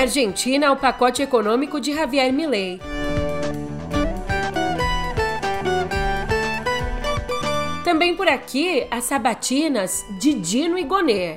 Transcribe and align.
Na 0.00 0.04
Argentina, 0.04 0.72
o 0.72 0.78
pacote 0.78 1.20
econômico 1.20 1.78
de 1.78 1.92
Javier 1.92 2.32
Milei. 2.32 2.80
Também 7.84 8.16
por 8.16 8.26
aqui, 8.26 8.86
as 8.90 9.04
sabatinas 9.04 10.06
de 10.18 10.32
Dino 10.32 10.78
e 10.78 10.84
Gonê. 10.84 11.36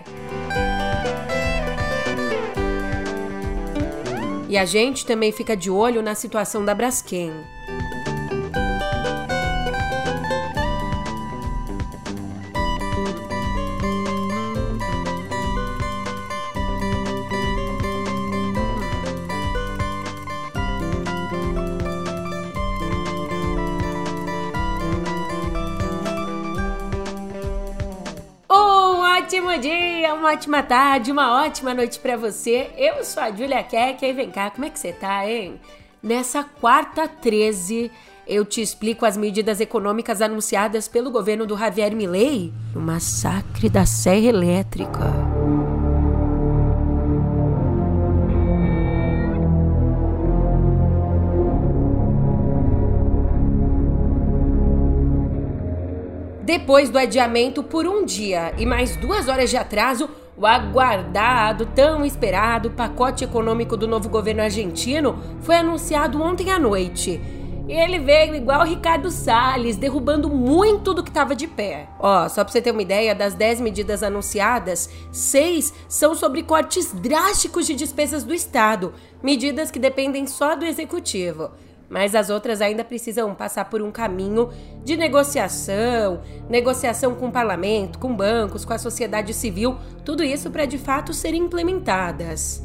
E 4.47 4.57
a 4.57 4.63
gente 4.63 5.05
também 5.05 5.33
fica 5.33 5.57
de 5.57 5.69
olho 5.69 6.01
na 6.01 6.15
situação 6.15 6.63
da 6.63 6.73
Braskem. 6.73 7.33
Uma 30.13 30.31
ótima 30.31 30.61
tarde, 30.61 31.11
uma 31.11 31.43
ótima 31.43 31.73
noite 31.73 31.99
para 31.99 32.15
você. 32.15 32.69
Eu 32.77 33.03
sou 33.03 33.21
a 33.21 33.31
Julia 33.31 33.63
Keck 33.63 34.05
e 34.05 34.13
vem 34.13 34.29
cá, 34.29 34.51
como 34.51 34.65
é 34.65 34.69
que 34.69 34.79
você 34.79 34.93
tá, 34.93 35.27
hein? 35.29 35.59
Nessa 36.01 36.43
quarta 36.43 37.07
13, 37.07 37.91
eu 38.27 38.45
te 38.45 38.61
explico 38.61 39.05
as 39.05 39.17
medidas 39.17 39.59
econômicas 39.59 40.21
anunciadas 40.21 40.87
pelo 40.87 41.11
governo 41.11 41.45
do 41.45 41.57
Javier 41.57 41.95
Milei 41.95 42.53
no 42.73 42.81
massacre 42.81 43.69
da 43.69 43.85
Serra 43.85 44.27
Elétrica. 44.27 45.32
Depois 56.43 56.89
do 56.89 56.97
adiamento 56.97 57.63
por 57.63 57.87
um 57.87 58.03
dia 58.03 58.53
e 58.57 58.65
mais 58.65 58.97
duas 58.97 59.29
horas 59.29 59.49
de 59.49 59.55
atraso, 59.55 60.09
o 60.35 60.45
aguardado, 60.45 61.65
tão 61.67 62.05
esperado 62.05 62.69
pacote 62.71 63.23
econômico 63.23 63.77
do 63.77 63.87
novo 63.87 64.09
governo 64.09 64.41
argentino 64.41 65.17
foi 65.39 65.55
anunciado 65.55 66.21
ontem 66.21 66.51
à 66.51 66.59
noite. 66.59 67.21
E 67.65 67.71
ele 67.71 67.97
veio 67.97 68.35
igual 68.35 68.65
Ricardo 68.65 69.09
Salles, 69.09 69.77
derrubando 69.77 70.29
muito 70.29 70.93
do 70.93 71.01
que 71.01 71.09
estava 71.09 71.33
de 71.33 71.47
pé. 71.47 71.87
Ó, 71.97 72.27
só 72.27 72.43
para 72.43 72.51
você 72.51 72.61
ter 72.61 72.71
uma 72.71 72.81
ideia, 72.81 73.15
das 73.15 73.33
10 73.35 73.61
medidas 73.61 74.03
anunciadas, 74.03 74.89
seis 75.13 75.73
são 75.87 76.13
sobre 76.13 76.43
cortes 76.43 76.91
drásticos 76.91 77.65
de 77.65 77.73
despesas 77.73 78.25
do 78.25 78.33
Estado, 78.33 78.93
medidas 79.23 79.71
que 79.71 79.79
dependem 79.79 80.27
só 80.27 80.57
do 80.57 80.65
executivo 80.65 81.51
mas 81.89 82.15
as 82.15 82.29
outras 82.29 82.61
ainda 82.61 82.83
precisam 82.83 83.33
passar 83.35 83.65
por 83.65 83.81
um 83.81 83.91
caminho 83.91 84.49
de 84.83 84.95
negociação, 84.97 86.21
negociação 86.49 87.15
com 87.15 87.27
o 87.27 87.31
parlamento, 87.31 87.99
com 87.99 88.15
bancos, 88.15 88.65
com 88.65 88.73
a 88.73 88.77
sociedade 88.77 89.33
civil, 89.33 89.77
tudo 90.03 90.23
isso 90.23 90.49
para 90.49 90.65
de 90.65 90.77
fato 90.77 91.13
serem 91.13 91.43
implementadas. 91.43 92.63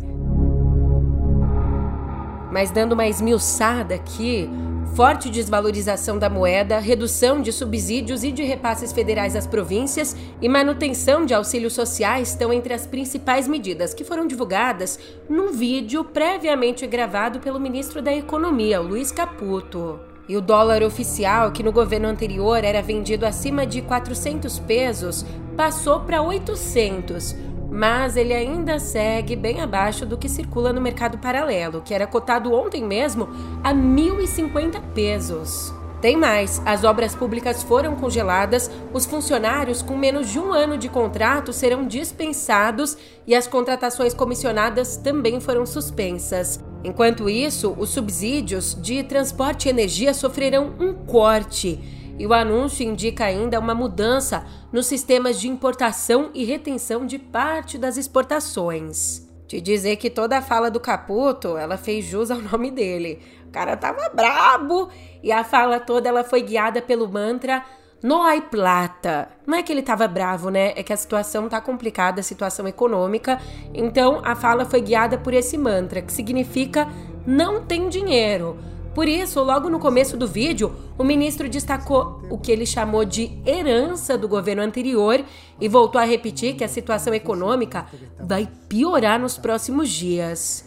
Mas 2.50 2.70
dando 2.70 2.92
uma 2.92 3.06
esmiuçada 3.06 3.94
aqui, 3.94 4.50
forte 4.98 5.30
desvalorização 5.30 6.18
da 6.18 6.28
moeda, 6.28 6.80
redução 6.80 7.41
de 7.41 7.52
subsídios 7.52 8.24
e 8.24 8.32
de 8.32 8.42
repasses 8.42 8.92
federais 8.92 9.36
às 9.36 9.46
províncias 9.46 10.16
e 10.42 10.48
manutenção 10.48 11.24
de 11.24 11.32
auxílios 11.32 11.72
sociais 11.72 12.30
estão 12.30 12.52
entre 12.52 12.74
as 12.74 12.84
principais 12.84 13.46
medidas 13.46 13.94
que 13.94 14.02
foram 14.02 14.26
divulgadas 14.26 14.98
num 15.30 15.52
vídeo 15.52 16.03
previamente 16.03 16.84
gravado 16.84 17.38
pelo 17.38 17.60
ministro 17.60 18.03
da 18.03 18.12
Economia, 18.12 18.81
Luiz 18.81 19.12
Caputo. 19.12 20.00
E 20.28 20.37
o 20.37 20.41
dólar 20.41 20.82
oficial, 20.82 21.53
que 21.53 21.62
no 21.62 21.70
governo 21.70 22.08
anterior 22.08 22.64
era 22.64 22.82
vendido 22.82 23.25
acima 23.25 23.64
de 23.64 23.81
400 23.81 24.58
pesos, 24.58 25.25
passou 25.56 26.00
para 26.00 26.20
800 26.22 27.37
mas 27.71 28.17
ele 28.17 28.33
ainda 28.33 28.79
segue 28.79 29.37
bem 29.37 29.61
abaixo 29.61 30.06
do 30.06 30.17
que 30.17 30.29
circula 30.29 30.73
no 30.73 30.81
mercado 30.81 31.19
paralelo, 31.19 31.83
que 31.83 31.95
era 31.95 32.06
cotado 32.06 32.53
ontem 32.53 32.84
mesmo 32.84 33.29
a 33.62 33.75
1.050 33.75 34.81
pesos. 34.95 35.73
Tem 36.01 36.17
mais, 36.17 36.62
as 36.65 36.84
obras 36.84 37.15
públicas 37.17 37.62
foram 37.65 37.97
congeladas, 37.97 38.71
os 38.93 39.05
funcionários 39.05 39.83
com 39.83 39.97
menos 39.97 40.31
de 40.31 40.39
um 40.39 40.53
ano 40.53 40.79
de 40.79 40.89
contrato 40.89 41.53
serão 41.53 41.89
dispensados 41.89 42.97
e 43.27 43.34
as 43.34 43.49
contratações 43.49 44.15
comissionadas 44.15 44.97
também 44.97 45.41
foram 45.41 45.67
suspensas. 45.67 46.61
Enquanto 46.85 47.29
isso, 47.29 47.75
os 47.77 47.91
subsídios 47.91 48.77
de 48.81 49.03
transporte 49.03 49.67
e 49.67 49.71
energia 49.71 50.15
sofrerão 50.15 50.73
um 50.79 50.95
corte 50.95 51.97
e 52.19 52.27
o 52.27 52.34
anúncio 52.34 52.84
indica 52.84 53.25
ainda 53.25 53.59
uma 53.61 53.75
mudança 53.75 54.45
nos 54.73 54.87
sistemas 54.87 55.41
de 55.41 55.49
importação 55.49 56.31
e 56.34 56.45
retenção 56.45 57.06
de 57.06 57.19
parte 57.19 57.79
das 57.79 57.97
exportações. 57.97 59.27
Te 59.47 59.61
dizer 59.61 59.97
que 59.97 60.11
toda 60.11 60.37
a 60.37 60.43
fala 60.43 60.71
do 60.71 60.81
Caputo, 60.81 61.56
ela 61.56 61.79
fez 61.79 62.05
jus 62.05 62.31
ao 62.31 62.41
nome 62.43 62.71
dele. 62.71 63.21
O 63.47 63.51
cara 63.51 63.77
tava 63.77 64.11
brabo 64.11 64.91
e 65.23 65.33
a 65.33 65.43
fala 65.43 65.81
toda 65.81 66.09
ela 66.09 66.23
foi 66.23 66.43
guiada 66.43 66.83
pelo 66.83 67.09
mantra 67.09 67.65
no 68.03 68.23
hay 68.23 68.43
plata. 68.43 69.29
Não 69.47 69.56
é 69.56 69.62
que 69.62 69.73
ele 69.73 69.83
tava 69.83 70.06
bravo, 70.06 70.50
né? 70.50 70.73
É 70.77 70.83
que 70.83 70.93
a 70.93 70.97
situação 70.97 71.49
tá 71.49 71.61
complicada, 71.61 72.21
a 72.21 72.23
situação 72.23 72.69
econômica. 72.69 73.41
Então 73.75 74.21
a 74.25 74.37
fala 74.37 74.65
foi 74.65 74.81
guiada 74.81 75.19
por 75.19 75.35
esse 75.35 75.56
mantra, 75.56 76.03
que 76.03 76.12
significa 76.12 76.87
não 77.27 77.65
tem 77.65 77.89
dinheiro. 77.89 78.56
Por 78.98 79.06
isso, 79.06 79.44
logo 79.44 79.70
no 79.70 79.78
começo 79.78 80.16
do 80.16 80.26
vídeo, 80.26 80.72
o 80.98 81.04
ministro 81.04 81.48
destacou 81.48 82.20
o 82.28 82.36
que 82.36 82.50
ele 82.50 82.66
chamou 82.66 83.04
de 83.04 83.41
herança 83.47 84.19
do 84.19 84.26
governo 84.26 84.60
anterior 84.60 85.25
e 85.60 85.69
voltou 85.69 86.00
a 86.00 86.04
repetir 86.04 86.56
que 86.56 86.64
a 86.64 86.69
situação 86.69 87.14
econômica 87.14 87.87
vai 88.19 88.48
piorar 88.69 89.20
nos 89.20 89.38
próximos 89.38 89.88
dias. 89.88 90.64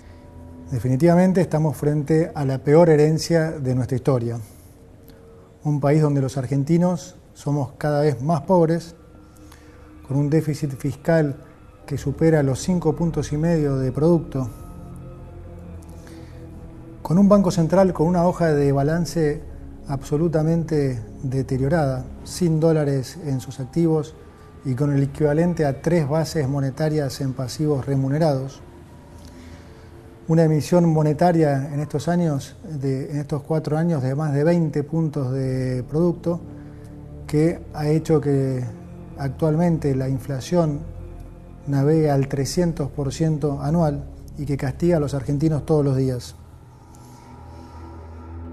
Definitivamente 0.71 1.41
estamos 1.41 1.75
frente 1.75 2.31
a 2.33 2.45
la 2.45 2.59
peor 2.59 2.87
herencia 2.87 3.59
de 3.59 3.75
nuestra 3.75 3.97
historia. 3.97 4.39
Un 5.65 5.81
país 5.81 6.01
donde 6.01 6.21
los 6.21 6.37
argentinos 6.37 7.17
somos 7.33 7.73
cada 7.77 7.99
vez 7.99 8.21
más 8.21 8.43
pobres, 8.43 8.95
con 10.07 10.15
un 10.15 10.29
déficit 10.29 10.71
fiscal 10.77 11.35
que 11.85 11.97
supera 11.97 12.43
los 12.43 12.61
cinco 12.61 12.95
puntos 12.95 13.33
y 13.33 13.37
medio 13.37 13.75
de 13.75 13.91
producto 13.91 14.49
con 17.11 17.19
un 17.19 17.27
Banco 17.27 17.51
Central 17.51 17.91
con 17.91 18.07
una 18.07 18.25
hoja 18.25 18.53
de 18.53 18.71
balance 18.71 19.41
absolutamente 19.89 21.01
deteriorada, 21.21 22.05
sin 22.23 22.61
dólares 22.61 23.17
en 23.25 23.41
sus 23.41 23.59
activos 23.59 24.15
y 24.63 24.75
con 24.75 24.93
el 24.93 25.03
equivalente 25.03 25.65
a 25.65 25.81
tres 25.81 26.07
bases 26.07 26.47
monetarias 26.47 27.19
en 27.19 27.33
pasivos 27.33 27.85
remunerados. 27.85 28.61
Una 30.29 30.45
emisión 30.45 30.87
monetaria 30.87 31.73
en 31.73 31.81
estos 31.81 32.07
años, 32.07 32.55
en 32.81 33.17
estos 33.17 33.43
cuatro 33.43 33.77
años, 33.77 34.01
de 34.01 34.15
más 34.15 34.33
de 34.33 34.45
20 34.45 34.81
puntos 34.83 35.33
de 35.33 35.83
producto, 35.83 36.39
que 37.27 37.59
ha 37.73 37.89
hecho 37.89 38.21
que 38.21 38.63
actualmente 39.17 39.93
la 39.95 40.07
inflación 40.07 40.79
navegue 41.67 42.09
al 42.09 42.29
300% 42.29 43.59
anual 43.61 44.05
y 44.37 44.45
que 44.45 44.55
castiga 44.55 44.95
a 44.95 45.01
los 45.01 45.13
argentinos 45.13 45.65
todos 45.65 45.83
los 45.83 45.97
días. 45.97 46.35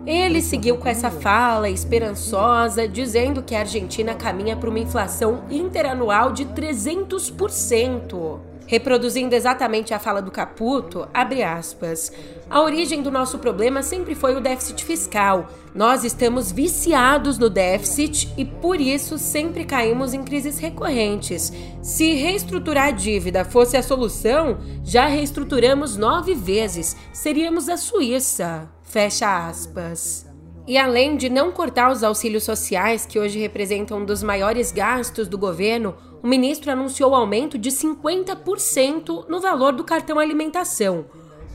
Ele 0.08 0.40
seguiu 0.40 0.78
com 0.78 0.88
essa 0.88 1.10
fala 1.10 1.68
esperançosa, 1.68 2.88
dizendo 2.88 3.42
que 3.42 3.54
a 3.54 3.58
Argentina 3.60 4.14
caminha 4.14 4.56
para 4.56 4.70
uma 4.70 4.78
inflação 4.78 5.44
interanual 5.50 6.32
de 6.32 6.46
300%. 6.46 8.40
Reproduzindo 8.66 9.34
exatamente 9.34 9.92
a 9.92 9.98
fala 9.98 10.22
do 10.22 10.30
Caputo, 10.30 11.06
abre 11.12 11.42
aspas. 11.42 12.10
A 12.48 12.62
origem 12.62 13.02
do 13.02 13.10
nosso 13.10 13.38
problema 13.38 13.82
sempre 13.82 14.14
foi 14.14 14.34
o 14.34 14.40
déficit 14.40 14.82
fiscal. 14.82 15.50
Nós 15.74 16.04
estamos 16.04 16.50
viciados 16.50 17.36
no 17.36 17.50
déficit 17.50 18.32
e 18.34 18.46
por 18.46 18.80
isso 18.80 19.18
sempre 19.18 19.66
caímos 19.66 20.14
em 20.14 20.24
crises 20.24 20.58
recorrentes. 20.58 21.52
Se 21.82 22.14
reestruturar 22.14 22.88
a 22.88 22.92
dívida 22.92 23.44
fosse 23.44 23.76
a 23.76 23.82
solução, 23.82 24.56
já 24.82 25.06
reestruturamos 25.06 25.98
nove 25.98 26.34
vezes. 26.34 26.96
Seríamos 27.12 27.68
a 27.68 27.76
Suíça. 27.76 28.70
Fecha 28.88 29.46
aspas. 29.46 30.26
E 30.66 30.78
além 30.78 31.16
de 31.16 31.28
não 31.28 31.52
cortar 31.52 31.90
os 31.92 32.02
auxílios 32.02 32.44
sociais, 32.44 33.04
que 33.04 33.18
hoje 33.18 33.38
representam 33.38 33.98
um 33.98 34.04
dos 34.04 34.22
maiores 34.22 34.72
gastos 34.72 35.28
do 35.28 35.36
governo, 35.36 35.94
o 36.22 36.26
ministro 36.26 36.70
anunciou 36.70 37.14
aumento 37.14 37.58
de 37.58 37.70
50% 37.70 39.28
no 39.28 39.40
valor 39.40 39.72
do 39.72 39.84
cartão 39.84 40.18
alimentação. 40.18 41.04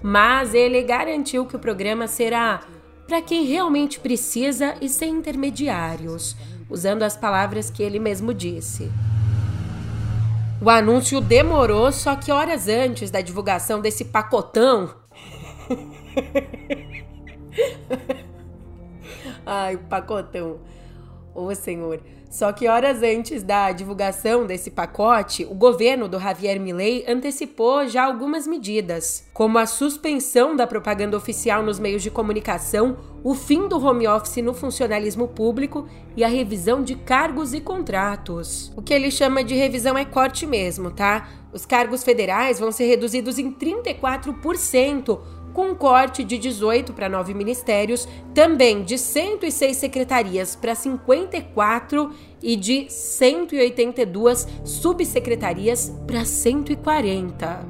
Mas 0.01 0.53
ele 0.53 0.81
garantiu 0.83 1.45
que 1.45 1.55
o 1.55 1.59
programa 1.59 2.07
será 2.07 2.61
para 3.07 3.19
quem 3.19 3.45
realmente 3.45 3.99
precisa 3.99 4.75
e 4.79 4.87
sem 4.87 5.15
intermediários, 5.15 6.35
usando 6.69 7.01
as 7.01 7.17
palavras 7.17 7.71
que 7.71 7.81
ele 7.81 7.97
mesmo 7.97 8.31
disse. 8.31 8.91
O 10.61 10.69
anúncio 10.69 11.19
demorou, 11.19 11.91
só 11.91 12.15
que 12.15 12.31
horas 12.31 12.67
antes 12.67 13.09
da 13.09 13.21
divulgação 13.21 13.81
desse 13.81 14.05
pacotão, 14.05 14.93
Ai, 19.45 19.77
pacotão. 19.77 20.59
Ô, 21.33 21.53
senhor. 21.55 21.99
Só 22.33 22.51
que 22.51 22.67
horas 22.67 23.03
antes 23.03 23.43
da 23.43 23.71
divulgação 23.71 24.47
desse 24.47 24.71
pacote, 24.71 25.45
o 25.45 25.53
governo 25.53 26.07
do 26.07 26.19
Javier 26.19 26.59
Milei 26.59 27.05
antecipou 27.07 27.87
já 27.87 28.05
algumas 28.05 28.47
medidas, 28.47 29.23
como 29.31 29.59
a 29.59 29.67
suspensão 29.67 30.55
da 30.55 30.65
propaganda 30.65 31.15
oficial 31.15 31.61
nos 31.61 31.77
meios 31.77 32.01
de 32.01 32.09
comunicação, 32.09 32.97
o 33.23 33.35
fim 33.35 33.67
do 33.67 33.77
home 33.77 34.07
office 34.07 34.43
no 34.43 34.51
funcionalismo 34.51 35.27
público 35.27 35.87
e 36.17 36.23
a 36.23 36.27
revisão 36.27 36.81
de 36.81 36.95
cargos 36.95 37.53
e 37.53 37.61
contratos. 37.61 38.73
O 38.75 38.81
que 38.81 38.95
ele 38.95 39.11
chama 39.11 39.43
de 39.43 39.53
revisão 39.53 39.95
é 39.95 40.03
corte 40.03 40.47
mesmo, 40.47 40.89
tá? 40.89 41.29
Os 41.53 41.67
cargos 41.67 42.03
federais 42.03 42.59
vão 42.59 42.71
ser 42.71 42.85
reduzidos 42.85 43.37
em 43.37 43.51
34%, 43.51 45.19
com 45.53 45.67
um 45.67 45.75
corte 45.75 46.23
de 46.23 46.37
18 46.37 46.93
para 46.93 47.07
9 47.07 47.33
ministérios, 47.33 48.07
também 48.33 48.83
de 48.83 48.97
106 48.97 49.77
secretarias 49.77 50.55
para 50.55 50.75
54 50.75 52.11
e 52.41 52.55
de 52.55 52.89
182 52.89 54.47
subsecretarias 54.63 55.93
para 56.07 56.25
140. 56.25 57.65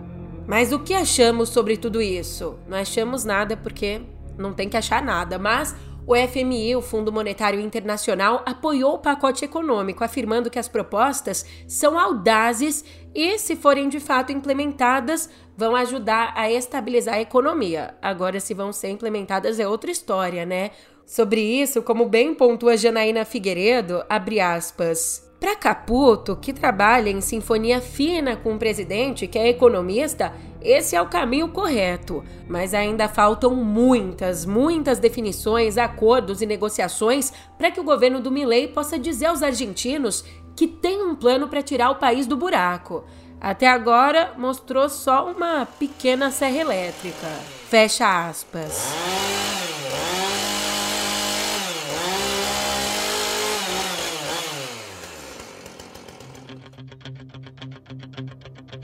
Mas 0.48 0.72
o 0.72 0.80
que 0.80 0.94
achamos 0.94 1.50
sobre 1.50 1.78
tudo 1.78 2.02
isso? 2.02 2.58
Não 2.68 2.78
achamos 2.78 3.24
nada 3.24 3.56
porque 3.56 4.02
não 4.38 4.54
tem 4.54 4.68
que 4.68 4.78
achar 4.78 5.02
nada, 5.02 5.38
mas 5.38 5.76
o 6.06 6.16
FMI, 6.16 6.76
o 6.76 6.82
Fundo 6.82 7.12
Monetário 7.12 7.60
Internacional, 7.60 8.44
apoiou 8.46 8.96
o 8.96 9.00
pacote 9.00 9.46
econômico, 9.46 10.04
afirmando 10.04 10.50
que 10.50 10.60
as 10.60 10.68
propostas 10.68 11.46
são 11.68 11.98
audazes 11.98 12.84
e, 13.16 13.38
se 13.40 13.56
forem 13.56 13.88
de 13.88 14.00
fato 14.00 14.32
implementadas, 14.32 15.30
vão 15.56 15.76
ajudar 15.76 16.34
a 16.36 16.52
estabilizar 16.52 17.16
a 17.16 17.22
economia. 17.22 17.96
Agora, 18.02 18.40
se 18.40 18.54
vão 18.54 18.74
ser 18.74 18.90
implementadas 18.90 19.60
é 19.60 19.68
outra 19.68 19.92
história, 19.92 20.46
né? 20.46 20.72
Sobre 21.06 21.42
isso, 21.42 21.82
como 21.82 22.08
bem 22.08 22.34
pontua 22.34 22.78
Janaína 22.78 23.24
Figueiredo, 23.24 24.04
abre 24.10 24.40
aspas. 24.40 25.23
Para 25.44 25.58
Caputo, 25.58 26.38
que 26.38 26.54
trabalha 26.54 27.10
em 27.10 27.20
sinfonia 27.20 27.82
fina 27.82 28.38
com 28.38 28.56
o 28.56 28.58
presidente, 28.58 29.28
que 29.28 29.38
é 29.38 29.50
economista, 29.50 30.32
esse 30.62 30.96
é 30.96 31.02
o 31.02 31.10
caminho 31.10 31.50
correto. 31.50 32.24
Mas 32.48 32.74
ainda 32.74 33.10
faltam 33.10 33.54
muitas, 33.54 34.46
muitas 34.46 35.00
definições, 35.00 35.78
acordos 35.78 36.42
e 36.42 36.46
negociações 36.46 37.34
para 37.58 37.70
que 37.70 37.80
o 37.82 37.84
governo 37.84 38.22
do 38.22 38.32
Milei 38.32 38.70
possa 38.70 38.98
dizer 38.98 39.26
aos 39.26 39.44
argentinos 39.44 40.24
que 40.56 40.66
tem 40.66 41.04
um 41.04 41.14
plano 41.14 41.50
para 41.50 41.62
tirar 41.62 41.90
o 41.90 41.96
país 41.96 42.26
do 42.26 42.38
buraco. 42.38 43.04
Até 43.42 43.68
agora 43.68 44.36
mostrou 44.38 44.88
só 44.88 45.30
uma 45.30 45.66
pequena 45.66 46.32
serra 46.32 46.60
elétrica. 46.60 47.28
Fecha 47.68 48.30
aspas. 48.30 48.94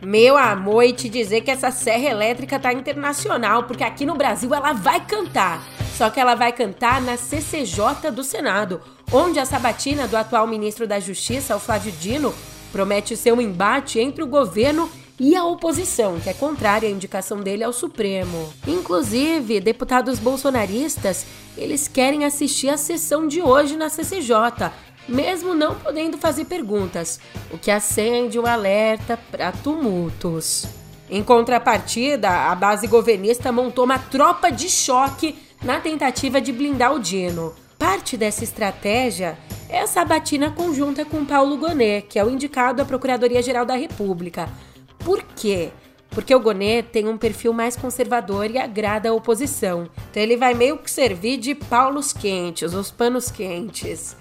Meu 0.02 0.38
amor, 0.38 0.84
e 0.84 0.94
te 0.94 1.10
dizer 1.10 1.42
que 1.42 1.52
essa 1.52 1.72
serra 1.72 2.10
elétrica 2.10 2.58
tá 2.58 2.72
internacional, 2.72 3.64
porque 3.64 3.84
aqui 3.84 4.06
no 4.06 4.16
Brasil 4.16 4.54
ela 4.54 4.72
vai 4.72 5.06
cantar. 5.06 5.62
Só 5.98 6.10
que 6.10 6.20
ela 6.20 6.36
vai 6.36 6.54
cantar 6.54 7.02
na 7.02 7.18
CCJ 7.18 8.10
do 8.14 8.24
Senado, 8.24 8.82
onde 9.12 9.40
a 9.40 9.46
sabatina 9.46 10.08
do 10.08 10.16
atual 10.16 10.48
ministro 10.48 10.88
da 10.88 11.00
Justiça, 11.00 11.56
o 11.56 11.60
Flávio 11.60 11.92
Dino, 11.92 12.34
promete 12.72 13.18
ser 13.18 13.34
um 13.34 13.42
embate 13.42 14.00
entre 14.00 14.24
o 14.24 14.28
governo 14.28 14.90
e 15.20 15.36
a 15.36 15.44
oposição, 15.44 16.18
que 16.18 16.30
é 16.30 16.34
contrária 16.34 16.88
à 16.88 16.92
indicação 16.92 17.42
dele 17.42 17.66
ao 17.66 17.74
Supremo. 17.74 18.54
Inclusive, 18.66 19.60
deputados 19.60 20.18
bolsonaristas, 20.18 21.26
eles 21.58 21.90
querem 21.90 22.24
assistir 22.24 22.70
a 22.70 22.78
sessão 22.78 23.28
de 23.28 23.42
hoje 23.42 23.76
na 23.76 23.90
CCJ, 23.90 24.72
mesmo 25.10 25.54
não 25.54 25.76
podendo 25.76 26.18
fazer 26.18 26.46
perguntas, 26.46 27.20
o 27.52 27.58
que 27.58 27.72
acende 27.72 28.40
o 28.40 28.46
alerta 28.46 29.18
para 29.32 29.52
tumultos. 29.52 30.66
Em 31.10 31.24
contrapartida, 31.24 32.30
a 32.30 32.56
base 32.56 32.86
governista 32.86 33.52
montou 33.52 33.84
uma 33.84 33.98
tropa 33.98 34.52
de 34.52 34.70
choque 34.70 35.36
na 35.64 35.80
tentativa 35.80 36.40
de 36.40 36.52
blindar 36.52 36.94
o 36.94 37.00
Dino. 37.00 37.54
Parte 37.78 38.16
dessa 38.16 38.44
estratégia 38.44 39.38
é 39.70 39.82
a 39.82 39.88
sabatina 39.88 40.52
conjunta 40.52 41.06
com 41.06 41.26
Paulo 41.26 41.58
Gonet, 41.58 42.08
que 42.08 42.20
é 42.20 42.24
o 42.24 42.30
indicado 42.30 42.82
à 42.82 42.86
Procuradoria-Geral 42.86 43.66
da 43.66 43.76
República. 43.76 44.50
Por 45.00 45.24
quê? 45.36 45.72
Porque 46.10 46.34
o 46.34 46.40
Gonet 46.40 46.90
tem 46.92 47.08
um 47.08 47.18
perfil 47.18 47.54
mais 47.54 47.76
conservador 47.76 48.50
e 48.50 48.58
agrada 48.58 49.10
a 49.10 49.14
oposição. 49.14 49.90
Então 50.10 50.22
ele 50.22 50.36
vai 50.36 50.54
meio 50.54 50.78
que 50.78 50.92
servir 50.92 51.38
de 51.38 51.56
paulos 51.56 52.12
quentes, 52.12 52.74
os 52.74 52.92
panos 52.92 53.32
quentes. 53.32 54.16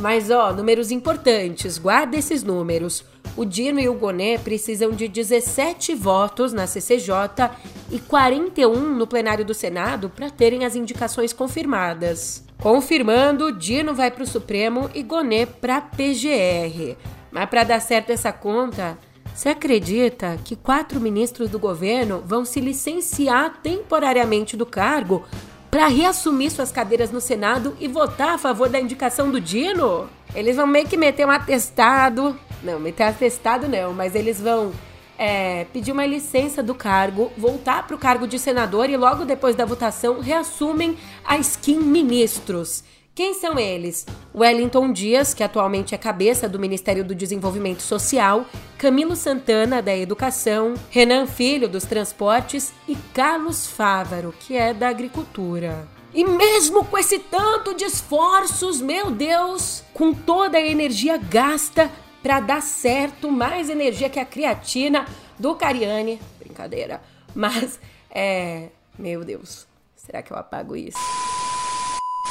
Mas 0.00 0.30
ó, 0.30 0.50
números 0.50 0.90
importantes, 0.90 1.76
guarda 1.76 2.16
esses 2.16 2.42
números. 2.42 3.04
O 3.36 3.44
Dino 3.44 3.78
e 3.78 3.88
o 3.88 3.94
Goné 3.94 4.38
precisam 4.38 4.92
de 4.92 5.06
17 5.06 5.94
votos 5.94 6.54
na 6.54 6.66
CCJ 6.66 7.50
e 7.90 7.98
41 7.98 8.96
no 8.96 9.06
plenário 9.06 9.44
do 9.44 9.52
Senado 9.52 10.08
para 10.08 10.30
terem 10.30 10.64
as 10.64 10.74
indicações 10.74 11.34
confirmadas. 11.34 12.42
Confirmando, 12.58 13.52
Dino 13.52 13.94
vai 13.94 14.10
para 14.10 14.24
o 14.24 14.26
Supremo 14.26 14.90
e 14.94 15.02
Goné 15.02 15.44
para 15.44 15.82
PGR. 15.82 16.96
Mas 17.30 17.48
para 17.50 17.64
dar 17.64 17.80
certo 17.80 18.10
essa 18.10 18.32
conta, 18.32 18.98
você 19.34 19.50
acredita 19.50 20.38
que 20.42 20.56
quatro 20.56 20.98
ministros 20.98 21.50
do 21.50 21.58
governo 21.58 22.22
vão 22.26 22.44
se 22.44 22.58
licenciar 22.58 23.60
temporariamente 23.62 24.56
do 24.56 24.64
cargo 24.64 25.24
para 25.70 25.86
reassumir 25.86 26.50
suas 26.50 26.72
cadeiras 26.72 27.10
no 27.10 27.20
Senado 27.20 27.76
e 27.78 27.86
votar 27.86 28.30
a 28.30 28.38
favor 28.38 28.68
da 28.68 28.80
indicação 28.80 29.30
do 29.30 29.40
Dino? 29.40 30.10
Eles 30.34 30.56
vão 30.56 30.66
meio 30.66 30.88
que 30.88 30.96
meter 30.96 31.26
um 31.26 31.30
atestado. 31.30 32.38
Não, 32.62 32.80
meter 32.80 33.04
atestado 33.04 33.68
não, 33.68 33.92
mas 33.92 34.14
eles 34.14 34.40
vão 34.40 34.72
é, 35.16 35.66
pedir 35.72 35.92
uma 35.92 36.04
licença 36.04 36.62
do 36.62 36.74
cargo, 36.74 37.30
voltar 37.36 37.86
para 37.86 37.94
o 37.94 37.98
cargo 37.98 38.26
de 38.26 38.38
senador 38.38 38.90
e 38.90 38.96
logo 38.96 39.24
depois 39.24 39.54
da 39.54 39.64
votação 39.64 40.20
reassumem 40.20 40.96
a 41.24 41.38
skin 41.38 41.78
ministros. 41.78 42.82
Quem 43.20 43.34
são 43.34 43.58
eles? 43.58 44.06
Wellington 44.34 44.90
Dias, 44.90 45.34
que 45.34 45.42
atualmente 45.42 45.94
é 45.94 45.98
cabeça 45.98 46.48
do 46.48 46.58
Ministério 46.58 47.04
do 47.04 47.14
Desenvolvimento 47.14 47.82
Social, 47.82 48.46
Camilo 48.78 49.14
Santana, 49.14 49.82
da 49.82 49.94
Educação, 49.94 50.72
Renan 50.88 51.26
Filho, 51.26 51.68
dos 51.68 51.84
Transportes 51.84 52.72
e 52.88 52.96
Carlos 53.12 53.66
Fávaro, 53.66 54.32
que 54.40 54.56
é 54.56 54.72
da 54.72 54.88
Agricultura. 54.88 55.86
E 56.14 56.24
mesmo 56.24 56.82
com 56.82 56.96
esse 56.96 57.18
tanto 57.18 57.74
de 57.74 57.84
esforços, 57.84 58.80
meu 58.80 59.10
Deus, 59.10 59.84
com 59.92 60.14
toda 60.14 60.56
a 60.56 60.66
energia 60.66 61.18
gasta 61.18 61.90
para 62.22 62.40
dar 62.40 62.62
certo, 62.62 63.30
mais 63.30 63.68
energia 63.68 64.08
que 64.08 64.18
a 64.18 64.24
creatina 64.24 65.04
do 65.38 65.54
Cariani, 65.54 66.18
brincadeira, 66.38 67.02
mas 67.34 67.78
é, 68.10 68.70
meu 68.98 69.22
Deus, 69.26 69.66
será 69.94 70.22
que 70.22 70.32
eu 70.32 70.38
apago 70.38 70.74
isso? 70.74 70.96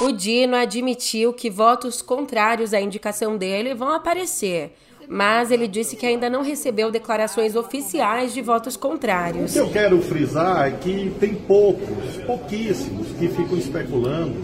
O 0.01 0.13
Dino 0.13 0.55
admitiu 0.55 1.33
que 1.33 1.49
votos 1.49 2.01
contrários 2.01 2.73
à 2.73 2.79
indicação 2.79 3.35
dele 3.37 3.75
vão 3.75 3.93
aparecer, 3.93 4.71
mas 5.09 5.51
ele 5.51 5.67
disse 5.67 5.97
que 5.97 6.05
ainda 6.05 6.29
não 6.29 6.41
recebeu 6.41 6.89
declarações 6.89 7.53
oficiais 7.53 8.33
de 8.33 8.41
votos 8.41 8.77
contrários. 8.77 9.51
O 9.51 9.53
que 9.53 9.59
eu 9.59 9.69
quero 9.69 10.01
frisar 10.01 10.69
é 10.69 10.71
que 10.71 11.11
tem 11.19 11.35
poucos, 11.35 12.15
pouquíssimos, 12.25 13.07
que 13.19 13.27
ficam 13.27 13.57
especulando 13.57 14.37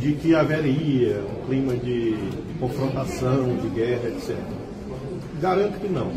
de 0.00 0.14
que 0.14 0.34
haveria 0.34 1.22
um 1.22 1.46
clima 1.46 1.76
de 1.76 2.16
confrontação, 2.58 3.56
de 3.56 3.68
guerra, 3.68 4.08
etc. 4.08 4.36
Garanto 5.40 5.78
que 5.78 5.88
não. 5.88 6.08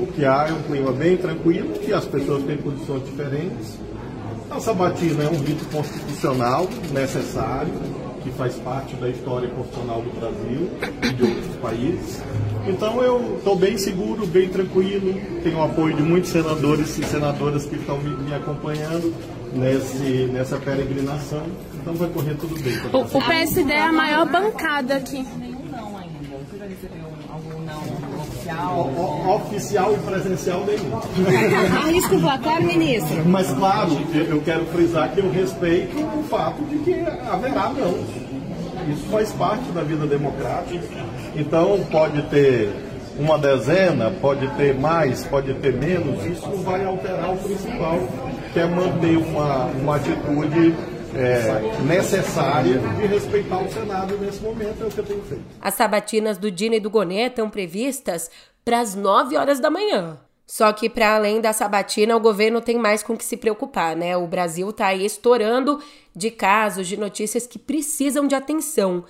O 0.00 0.06
que 0.12 0.24
há 0.24 0.46
é 0.48 0.52
um 0.52 0.62
clima 0.62 0.92
bem 0.92 1.16
tranquilo, 1.16 1.72
que 1.72 1.92
as 1.92 2.04
pessoas 2.04 2.44
têm 2.44 2.56
posições 2.56 3.04
diferentes 3.04 3.78
a 4.50 4.60
sabatina 4.60 5.24
é 5.24 5.28
um 5.28 5.38
rito 5.38 5.64
constitucional 5.66 6.68
necessário, 6.92 7.72
que 8.22 8.30
faz 8.32 8.56
parte 8.56 8.94
da 8.96 9.08
história 9.08 9.48
constitucional 9.48 10.02
do 10.02 10.10
Brasil 10.18 10.70
e 11.02 11.14
de 11.14 11.22
outros 11.22 11.56
países. 11.62 12.22
Então 12.66 13.02
eu 13.02 13.36
estou 13.38 13.56
bem 13.56 13.78
seguro, 13.78 14.26
bem 14.26 14.48
tranquilo, 14.48 15.14
tenho 15.42 15.58
o 15.58 15.62
apoio 15.62 15.96
de 15.96 16.02
muitos 16.02 16.30
senadores 16.30 16.98
e 16.98 17.04
senadoras 17.04 17.64
que 17.64 17.76
estão 17.76 17.98
me, 17.98 18.10
me 18.10 18.34
acompanhando 18.34 19.14
nesse, 19.54 20.28
nessa 20.32 20.58
peregrinação. 20.58 21.42
Então 21.80 21.94
vai 21.94 22.10
correr 22.10 22.34
tudo 22.34 22.60
bem. 22.60 22.74
O, 22.92 23.18
o 23.18 23.26
PSD 23.26 23.72
é 23.72 23.82
a 23.82 23.92
maior 23.92 24.30
bancada 24.30 24.96
aqui. 24.96 25.24
Oficial? 28.50 28.90
O, 28.96 29.34
oficial 29.36 29.94
e 29.94 29.98
presencial 29.98 30.64
nenhum. 30.66 30.96
Arrisca 31.86 32.16
o 32.16 32.20
placar, 32.20 32.62
ministro? 32.62 33.24
Mas, 33.26 33.52
claro, 33.52 33.90
eu 34.14 34.40
quero 34.42 34.64
frisar 34.66 35.10
que 35.10 35.20
eu 35.20 35.30
respeito 35.30 35.96
o 35.98 36.22
fato 36.24 36.62
de 36.64 36.78
que 36.78 36.94
haverá 37.30 37.70
não. 37.70 38.04
Isso 38.92 39.06
faz 39.10 39.30
parte 39.32 39.70
da 39.72 39.82
vida 39.82 40.06
democrática. 40.06 41.04
Então, 41.36 41.80
pode 41.90 42.22
ter 42.22 42.70
uma 43.18 43.38
dezena, 43.38 44.10
pode 44.20 44.46
ter 44.56 44.74
mais, 44.74 45.24
pode 45.24 45.52
ter 45.54 45.74
menos, 45.74 46.24
isso 46.24 46.48
não 46.48 46.62
vai 46.62 46.84
alterar 46.84 47.34
o 47.34 47.36
principal, 47.36 48.00
que 48.52 48.58
é 48.58 48.66
manter 48.66 49.16
uma, 49.18 49.66
uma 49.66 49.96
atitude 49.96 50.74
é, 51.14 51.82
necessária 51.82 52.78
de 52.78 53.06
respeitar 53.06 53.58
o 53.58 53.70
Senado 53.70 54.16
nesse 54.18 54.40
momento, 54.40 54.82
é 54.82 54.86
o 54.86 54.90
que 54.90 54.98
eu 54.98 55.04
tenho 55.04 55.22
feito. 55.22 55.44
As 55.60 55.74
sabatinas 55.74 56.38
do 56.38 56.50
Dina 56.50 56.76
e 56.76 56.80
do 56.80 56.90
Gonê 56.90 57.26
estão 57.26 57.48
previstas 57.50 58.30
para 58.64 58.80
as 58.80 58.94
9 58.94 59.36
horas 59.36 59.58
da 59.60 59.70
manhã. 59.70 60.18
Só 60.50 60.72
que, 60.72 60.90
para 60.90 61.14
além 61.14 61.40
da 61.40 61.52
sabatina, 61.52 62.16
o 62.16 62.20
governo 62.20 62.60
tem 62.60 62.76
mais 62.76 63.04
com 63.04 63.16
que 63.16 63.24
se 63.24 63.36
preocupar, 63.36 63.94
né? 63.94 64.16
O 64.16 64.26
Brasil 64.26 64.68
está 64.70 64.88
aí 64.88 65.06
estourando 65.06 65.80
de 66.14 66.28
casos, 66.28 66.88
de 66.88 66.96
notícias 66.96 67.46
que 67.46 67.56
precisam 67.56 68.26
de 68.26 68.34
atenção. 68.34 69.04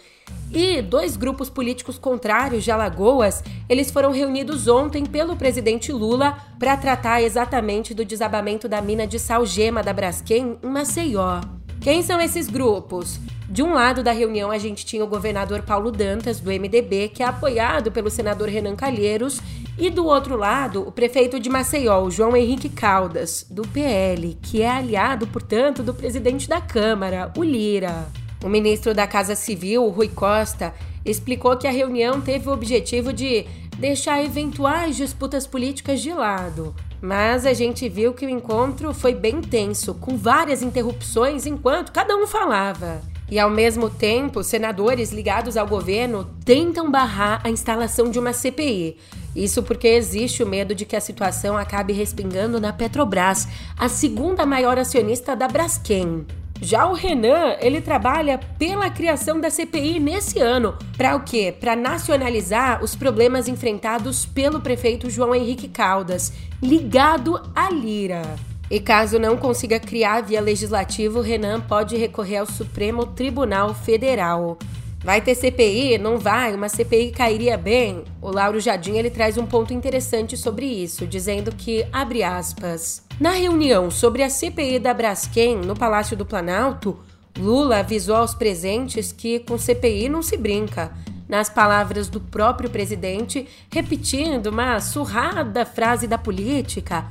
E 0.52 0.82
dois 0.82 1.16
grupos 1.16 1.48
políticos 1.48 1.98
contrários 1.98 2.62
de 2.62 2.70
Alagoas, 2.70 3.42
eles 3.70 3.90
foram 3.90 4.12
reunidos 4.12 4.68
ontem 4.68 5.06
pelo 5.06 5.34
presidente 5.34 5.90
Lula 5.90 6.36
para 6.58 6.76
tratar 6.76 7.22
exatamente 7.22 7.94
do 7.94 8.04
desabamento 8.04 8.68
da 8.68 8.82
mina 8.82 9.06
de 9.06 9.18
Salgema 9.18 9.82
da 9.82 9.94
Braskem 9.94 10.58
em 10.62 10.68
Maceió. 10.68 11.40
Quem 11.80 12.02
são 12.02 12.20
esses 12.20 12.46
grupos? 12.46 13.18
De 13.48 13.62
um 13.62 13.72
lado 13.72 14.02
da 14.02 14.12
reunião, 14.12 14.50
a 14.50 14.58
gente 14.58 14.84
tinha 14.84 15.02
o 15.02 15.08
governador 15.08 15.62
Paulo 15.62 15.90
Dantas, 15.90 16.38
do 16.38 16.50
MDB, 16.50 17.08
que 17.08 17.22
é 17.22 17.26
apoiado 17.26 17.90
pelo 17.90 18.10
senador 18.10 18.50
Renan 18.50 18.76
Calheiros, 18.76 19.40
e 19.78 19.88
do 19.88 20.04
outro 20.04 20.36
lado, 20.36 20.86
o 20.86 20.92
prefeito 20.92 21.40
de 21.40 21.48
Maceió, 21.48 22.10
João 22.10 22.36
Henrique 22.36 22.68
Caldas, 22.68 23.46
do 23.50 23.62
PL, 23.62 24.36
que 24.42 24.60
é 24.60 24.68
aliado, 24.68 25.26
portanto, 25.26 25.82
do 25.82 25.94
presidente 25.94 26.46
da 26.46 26.60
Câmara, 26.60 27.32
o 27.34 27.42
Lira. 27.42 28.08
O 28.44 28.48
ministro 28.48 28.92
da 28.92 29.06
Casa 29.06 29.34
Civil, 29.34 29.88
Rui 29.88 30.08
Costa, 30.08 30.74
explicou 31.02 31.56
que 31.56 31.66
a 31.66 31.72
reunião 31.72 32.20
teve 32.20 32.46
o 32.46 32.52
objetivo 32.52 33.10
de 33.10 33.46
deixar 33.78 34.22
eventuais 34.22 34.96
disputas 34.96 35.46
políticas 35.46 36.02
de 36.02 36.12
lado. 36.12 36.74
Mas 37.00 37.46
a 37.46 37.52
gente 37.52 37.88
viu 37.88 38.12
que 38.12 38.26
o 38.26 38.30
encontro 38.30 38.92
foi 38.92 39.14
bem 39.14 39.40
tenso, 39.40 39.94
com 39.94 40.16
várias 40.16 40.62
interrupções 40.62 41.46
enquanto 41.46 41.92
cada 41.92 42.14
um 42.16 42.26
falava. 42.26 43.00
E 43.30 43.38
ao 43.38 43.48
mesmo 43.48 43.88
tempo, 43.88 44.42
senadores 44.42 45.12
ligados 45.12 45.56
ao 45.56 45.66
governo 45.66 46.28
tentam 46.44 46.90
barrar 46.90 47.40
a 47.44 47.48
instalação 47.48 48.10
de 48.10 48.18
uma 48.18 48.32
CPI. 48.32 48.96
Isso 49.36 49.62
porque 49.62 49.86
existe 49.86 50.42
o 50.42 50.46
medo 50.46 50.74
de 50.74 50.84
que 50.84 50.96
a 50.96 51.00
situação 51.00 51.56
acabe 51.56 51.92
respingando 51.92 52.60
na 52.60 52.72
Petrobras, 52.72 53.46
a 53.78 53.88
segunda 53.88 54.44
maior 54.44 54.78
acionista 54.78 55.36
da 55.36 55.46
Braskem. 55.46 56.26
Já 56.62 56.86
o 56.86 56.92
Renan, 56.92 57.56
ele 57.60 57.80
trabalha 57.80 58.38
pela 58.58 58.90
criação 58.90 59.40
da 59.40 59.48
CPI 59.48 59.98
nesse 59.98 60.38
ano. 60.40 60.76
Para 60.96 61.16
o 61.16 61.20
quê? 61.20 61.54
Para 61.58 61.74
nacionalizar 61.74 62.84
os 62.84 62.94
problemas 62.94 63.48
enfrentados 63.48 64.26
pelo 64.26 64.60
prefeito 64.60 65.08
João 65.08 65.34
Henrique 65.34 65.68
Caldas, 65.68 66.32
ligado 66.62 67.40
à 67.54 67.70
Lira. 67.70 68.22
E 68.70 68.78
caso 68.78 69.18
não 69.18 69.38
consiga 69.38 69.80
criar 69.80 70.20
via 70.20 70.40
legislativo, 70.40 71.22
Renan 71.22 71.60
pode 71.60 71.96
recorrer 71.96 72.36
ao 72.36 72.46
Supremo 72.46 73.06
Tribunal 73.06 73.74
Federal. 73.74 74.58
Vai 75.02 75.22
ter 75.22 75.34
CPI? 75.34 75.96
Não 75.96 76.18
vai? 76.18 76.54
Uma 76.54 76.68
CPI 76.68 77.10
cairia 77.10 77.56
bem? 77.56 78.04
O 78.20 78.30
Lauro 78.30 78.60
Jardim 78.60 78.98
ele 78.98 79.08
traz 79.08 79.38
um 79.38 79.46
ponto 79.46 79.72
interessante 79.72 80.36
sobre 80.36 80.66
isso, 80.66 81.06
dizendo 81.06 81.50
que, 81.52 81.86
abre 81.90 82.22
aspas, 82.22 83.02
na 83.20 83.32
reunião 83.32 83.90
sobre 83.90 84.22
a 84.22 84.30
CPI 84.30 84.78
da 84.78 84.94
Braskem 84.94 85.58
no 85.58 85.76
Palácio 85.76 86.16
do 86.16 86.24
Planalto, 86.24 86.98
Lula 87.38 87.80
avisou 87.80 88.16
aos 88.16 88.34
presentes 88.34 89.12
que 89.12 89.40
com 89.40 89.58
CPI 89.58 90.08
não 90.08 90.22
se 90.22 90.38
brinca. 90.38 90.90
Nas 91.28 91.50
palavras 91.50 92.08
do 92.08 92.18
próprio 92.18 92.70
presidente, 92.70 93.46
repetindo 93.70 94.46
uma 94.46 94.80
surrada 94.80 95.66
frase 95.66 96.06
da 96.06 96.16
política, 96.16 97.06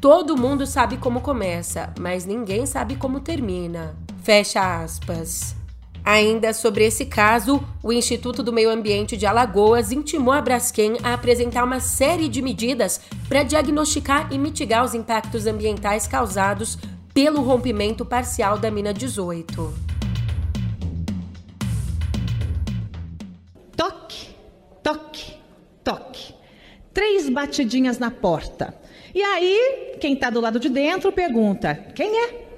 todo 0.00 0.36
mundo 0.36 0.66
sabe 0.66 0.96
como 0.96 1.20
começa, 1.20 1.92
mas 2.00 2.24
ninguém 2.24 2.64
sabe 2.64 2.96
como 2.96 3.20
termina. 3.20 3.94
Fecha 4.22 4.82
aspas. 4.82 5.59
Ainda 6.10 6.52
sobre 6.52 6.84
esse 6.84 7.06
caso, 7.06 7.64
o 7.80 7.92
Instituto 7.92 8.42
do 8.42 8.52
Meio 8.52 8.68
Ambiente 8.68 9.16
de 9.16 9.26
Alagoas 9.26 9.92
intimou 9.92 10.34
a 10.34 10.40
Braskem 10.40 10.96
a 11.04 11.14
apresentar 11.14 11.62
uma 11.62 11.78
série 11.78 12.28
de 12.28 12.42
medidas 12.42 13.00
para 13.28 13.44
diagnosticar 13.44 14.28
e 14.32 14.36
mitigar 14.36 14.84
os 14.84 14.92
impactos 14.92 15.46
ambientais 15.46 16.08
causados 16.08 16.76
pelo 17.14 17.42
rompimento 17.42 18.04
parcial 18.04 18.58
da 18.58 18.72
mina 18.72 18.92
18. 18.92 19.72
Toque, 23.76 24.30
toque, 24.82 25.34
toque. 25.84 26.34
Três 26.92 27.28
batidinhas 27.28 28.00
na 28.00 28.10
porta. 28.10 28.74
E 29.14 29.22
aí, 29.22 29.96
quem 30.00 30.14
está 30.14 30.28
do 30.28 30.40
lado 30.40 30.58
de 30.58 30.68
dentro 30.68 31.12
pergunta: 31.12 31.72
quem 31.94 32.10
é? 32.24 32.49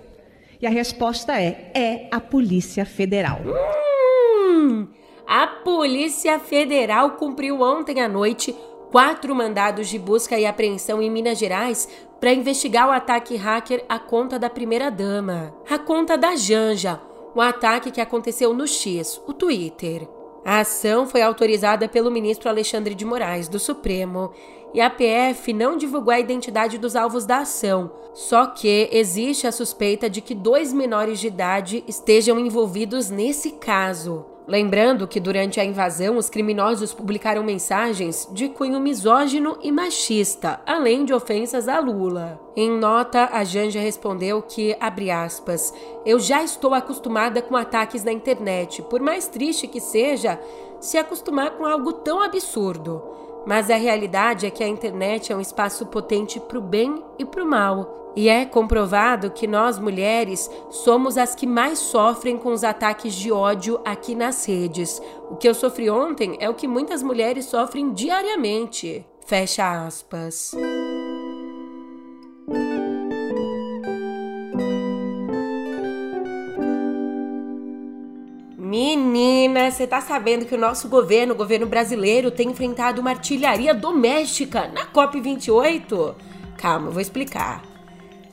E 0.62 0.66
a 0.66 0.70
resposta 0.70 1.32
é: 1.40 1.72
é 1.74 2.08
a 2.08 2.20
Polícia 2.20 2.86
Federal. 2.86 3.40
Hum, 3.44 4.86
a 5.26 5.44
Polícia 5.48 6.38
Federal 6.38 7.16
cumpriu 7.16 7.60
ontem 7.60 8.00
à 8.00 8.08
noite 8.08 8.54
quatro 8.92 9.34
mandados 9.34 9.88
de 9.88 9.98
busca 9.98 10.38
e 10.38 10.46
apreensão 10.46 11.02
em 11.02 11.10
Minas 11.10 11.38
Gerais 11.38 11.88
para 12.20 12.32
investigar 12.32 12.88
o 12.88 12.92
ataque 12.92 13.34
hacker 13.34 13.84
à 13.88 13.98
conta 13.98 14.38
da 14.38 14.48
primeira-dama, 14.48 15.52
a 15.68 15.78
conta 15.78 16.16
da 16.16 16.36
Janja, 16.36 17.00
o 17.34 17.40
ataque 17.40 17.90
que 17.90 18.00
aconteceu 18.00 18.54
no 18.54 18.68
X, 18.68 19.20
o 19.26 19.32
Twitter. 19.32 20.06
A 20.44 20.60
ação 20.60 21.06
foi 21.06 21.22
autorizada 21.22 21.88
pelo 21.88 22.10
ministro 22.10 22.48
Alexandre 22.48 22.94
de 22.94 23.04
Moraes, 23.04 23.48
do 23.48 23.58
Supremo, 23.58 24.32
e 24.74 24.80
a 24.80 24.90
PF 24.90 25.52
não 25.52 25.76
divulgou 25.76 26.12
a 26.12 26.18
identidade 26.18 26.78
dos 26.78 26.96
alvos 26.96 27.26
da 27.26 27.38
ação, 27.38 27.92
só 28.14 28.46
que 28.46 28.88
existe 28.90 29.46
a 29.46 29.52
suspeita 29.52 30.08
de 30.08 30.20
que 30.20 30.34
dois 30.34 30.72
menores 30.72 31.20
de 31.20 31.26
idade 31.26 31.84
estejam 31.86 32.40
envolvidos 32.40 33.10
nesse 33.10 33.52
caso. 33.52 34.31
Lembrando 34.46 35.06
que 35.06 35.20
durante 35.20 35.60
a 35.60 35.64
invasão, 35.64 36.16
os 36.16 36.28
criminosos 36.28 36.92
publicaram 36.92 37.44
mensagens 37.44 38.28
de 38.32 38.48
cunho 38.48 38.80
misógino 38.80 39.56
e 39.62 39.70
machista, 39.70 40.60
além 40.66 41.04
de 41.04 41.14
ofensas 41.14 41.68
a 41.68 41.78
Lula. 41.78 42.40
Em 42.56 42.68
nota, 42.68 43.30
a 43.32 43.44
Janja 43.44 43.78
respondeu 43.78 44.42
que, 44.42 44.76
abre 44.80 45.12
aspas, 45.12 45.72
eu 46.04 46.18
já 46.18 46.42
estou 46.42 46.74
acostumada 46.74 47.40
com 47.40 47.56
ataques 47.56 48.02
na 48.02 48.10
internet, 48.10 48.82
por 48.82 49.00
mais 49.00 49.28
triste 49.28 49.68
que 49.68 49.80
seja, 49.80 50.40
se 50.80 50.98
acostumar 50.98 51.52
com 51.52 51.64
algo 51.64 51.92
tão 51.92 52.20
absurdo. 52.20 53.00
Mas 53.46 53.70
a 53.70 53.76
realidade 53.76 54.44
é 54.44 54.50
que 54.50 54.62
a 54.62 54.68
internet 54.68 55.32
é 55.32 55.36
um 55.36 55.40
espaço 55.40 55.86
potente 55.86 56.40
para 56.40 56.58
o 56.58 56.62
bem 56.62 57.02
e 57.16 57.24
para 57.24 57.42
o 57.42 57.46
mal. 57.46 58.01
E 58.14 58.28
é 58.28 58.44
comprovado 58.44 59.30
que 59.30 59.46
nós 59.46 59.78
mulheres 59.78 60.50
somos 60.70 61.16
as 61.16 61.34
que 61.34 61.46
mais 61.46 61.78
sofrem 61.78 62.36
com 62.36 62.50
os 62.50 62.62
ataques 62.62 63.14
de 63.14 63.32
ódio 63.32 63.80
aqui 63.84 64.14
nas 64.14 64.44
redes. 64.44 65.00
O 65.30 65.36
que 65.36 65.48
eu 65.48 65.54
sofri 65.54 65.88
ontem 65.88 66.36
é 66.38 66.48
o 66.48 66.54
que 66.54 66.68
muitas 66.68 67.02
mulheres 67.02 67.46
sofrem 67.46 67.92
diariamente. 67.92 69.04
Fecha 69.24 69.86
aspas. 69.86 70.52
Menina, 78.58 79.70
você 79.70 79.86
tá 79.86 80.00
sabendo 80.00 80.46
que 80.46 80.54
o 80.54 80.58
nosso 80.58 80.88
governo, 80.88 81.34
o 81.34 81.36
governo 81.36 81.66
brasileiro, 81.66 82.30
tem 82.30 82.50
enfrentado 82.50 83.00
uma 83.00 83.10
artilharia 83.10 83.74
doméstica 83.74 84.68
na 84.68 84.86
COP28? 84.86 86.14
Calma, 86.56 86.88
eu 86.88 86.92
vou 86.92 87.00
explicar. 87.00 87.71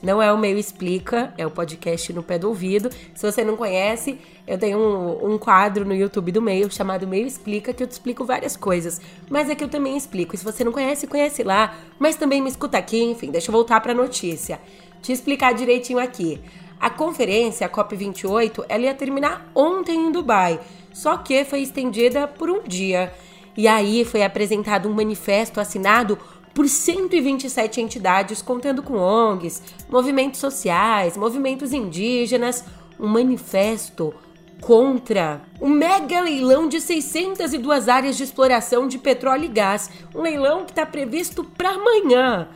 Não 0.02 0.22
é 0.22 0.32
o 0.32 0.38
Meio 0.38 0.56
Explica, 0.56 1.32
é 1.36 1.46
o 1.46 1.50
podcast 1.50 2.10
no 2.12 2.22
pé 2.22 2.38
do 2.38 2.48
ouvido. 2.48 2.88
Se 3.14 3.30
você 3.30 3.44
não 3.44 3.54
conhece, 3.54 4.18
eu 4.46 4.58
tenho 4.58 4.78
um, 4.78 5.34
um, 5.34 5.38
quadro 5.38 5.84
no 5.84 5.94
YouTube 5.94 6.32
do 6.32 6.40
Meio 6.40 6.70
chamado 6.70 7.06
Meio 7.06 7.26
Explica, 7.26 7.74
que 7.74 7.82
eu 7.82 7.86
te 7.86 7.92
explico 7.92 8.24
várias 8.24 8.56
coisas. 8.56 8.98
Mas 9.28 9.50
é 9.50 9.54
que 9.54 9.62
eu 9.62 9.68
também 9.68 9.96
explico. 9.98 10.34
E 10.34 10.38
se 10.38 10.44
você 10.44 10.64
não 10.64 10.72
conhece, 10.72 11.06
conhece 11.06 11.42
lá. 11.42 11.76
Mas 11.98 12.16
também 12.16 12.40
me 12.40 12.48
escuta 12.48 12.78
aqui, 12.78 13.02
enfim, 13.02 13.30
deixa 13.30 13.50
eu 13.50 13.52
voltar 13.52 13.78
pra 13.80 13.92
notícia. 13.92 14.58
Te 15.02 15.12
explicar 15.12 15.52
direitinho 15.52 15.98
aqui. 15.98 16.40
A 16.80 16.88
conferência, 16.88 17.66
a 17.66 17.70
COP28, 17.70 18.64
ela 18.66 18.84
ia 18.84 18.94
terminar 18.94 19.50
ontem 19.54 20.06
em 20.06 20.10
Dubai, 20.10 20.58
só 20.94 21.18
que 21.18 21.44
foi 21.44 21.60
estendida 21.60 22.26
por 22.26 22.48
um 22.48 22.62
dia. 22.62 23.12
E 23.54 23.68
aí 23.68 24.02
foi 24.02 24.22
apresentado 24.22 24.88
um 24.88 24.94
manifesto 24.94 25.60
assinado 25.60 26.18
por 26.54 26.68
127 26.68 27.80
entidades, 27.80 28.42
contando 28.42 28.82
com 28.82 28.96
ONGs, 28.96 29.62
movimentos 29.88 30.40
sociais, 30.40 31.16
movimentos 31.16 31.72
indígenas, 31.72 32.64
um 32.98 33.06
manifesto 33.06 34.12
contra 34.60 35.40
o 35.58 35.68
mega 35.68 36.20
leilão 36.20 36.68
de 36.68 36.80
602 36.80 37.88
áreas 37.88 38.16
de 38.16 38.24
exploração 38.24 38.86
de 38.86 38.98
petróleo 38.98 39.44
e 39.44 39.48
gás, 39.48 39.90
um 40.14 40.20
leilão 40.20 40.64
que 40.64 40.72
está 40.72 40.84
previsto 40.84 41.42
para 41.42 41.70
amanhã. 41.70 42.48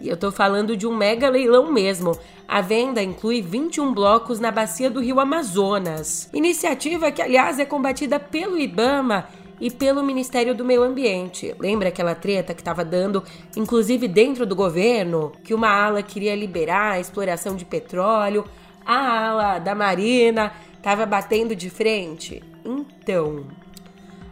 E 0.00 0.08
eu 0.08 0.16
tô 0.16 0.30
falando 0.30 0.76
de 0.76 0.86
um 0.86 0.96
mega 0.96 1.28
leilão 1.28 1.72
mesmo. 1.72 2.16
A 2.46 2.60
venda 2.60 3.02
inclui 3.02 3.42
21 3.42 3.92
blocos 3.92 4.38
na 4.38 4.50
bacia 4.50 4.88
do 4.88 5.00
rio 5.00 5.18
Amazonas. 5.18 6.30
Iniciativa 6.32 7.10
que, 7.10 7.20
aliás, 7.20 7.58
é 7.58 7.64
combatida 7.64 8.20
pelo 8.20 8.56
Ibama 8.56 9.28
e 9.60 9.70
pelo 9.70 10.02
Ministério 10.02 10.54
do 10.54 10.64
Meio 10.64 10.82
Ambiente. 10.82 11.54
Lembra 11.58 11.88
aquela 11.88 12.14
treta 12.14 12.54
que 12.54 12.60
estava 12.60 12.84
dando, 12.84 13.22
inclusive 13.56 14.06
dentro 14.06 14.46
do 14.46 14.54
governo, 14.54 15.32
que 15.44 15.54
uma 15.54 15.68
ala 15.68 16.02
queria 16.02 16.34
liberar 16.34 16.92
a 16.92 17.00
exploração 17.00 17.56
de 17.56 17.64
petróleo, 17.64 18.44
a 18.84 19.28
ala 19.28 19.58
da 19.58 19.74
Marina 19.74 20.52
estava 20.76 21.04
batendo 21.04 21.54
de 21.54 21.68
frente? 21.68 22.42
Então, 22.64 23.46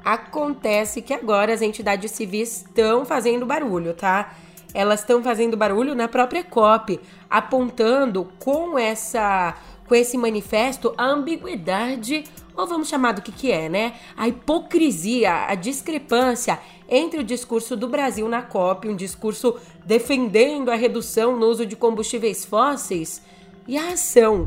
acontece 0.04 1.02
que 1.02 1.12
agora 1.12 1.52
as 1.52 1.60
entidades 1.60 2.12
civis 2.12 2.64
estão 2.66 3.04
fazendo 3.04 3.44
barulho, 3.44 3.92
tá? 3.92 4.34
Elas 4.72 5.00
estão 5.00 5.22
fazendo 5.22 5.56
barulho 5.56 5.94
na 5.94 6.06
própria 6.06 6.44
COP, 6.44 7.00
apontando 7.28 8.28
com 8.38 8.78
essa 8.78 9.54
com 9.86 9.94
esse 9.94 10.18
manifesto 10.18 10.92
a 10.98 11.06
ambiguidade, 11.06 12.24
ou 12.56 12.66
vamos 12.66 12.88
chamar 12.88 13.12
do 13.12 13.22
que 13.22 13.30
que 13.30 13.52
é, 13.52 13.68
né? 13.68 13.94
A 14.16 14.26
hipocrisia, 14.28 15.46
a 15.46 15.54
discrepância 15.54 16.58
entre 16.88 17.20
o 17.20 17.24
discurso 17.24 17.76
do 17.76 17.88
Brasil 17.88 18.28
na 18.28 18.42
COP, 18.42 18.88
um 18.88 18.96
discurso 18.96 19.58
defendendo 19.84 20.70
a 20.70 20.76
redução 20.76 21.36
no 21.36 21.46
uso 21.46 21.66
de 21.66 21.76
combustíveis 21.76 22.44
fósseis, 22.44 23.22
e 23.68 23.76
a 23.76 23.92
ação. 23.92 24.46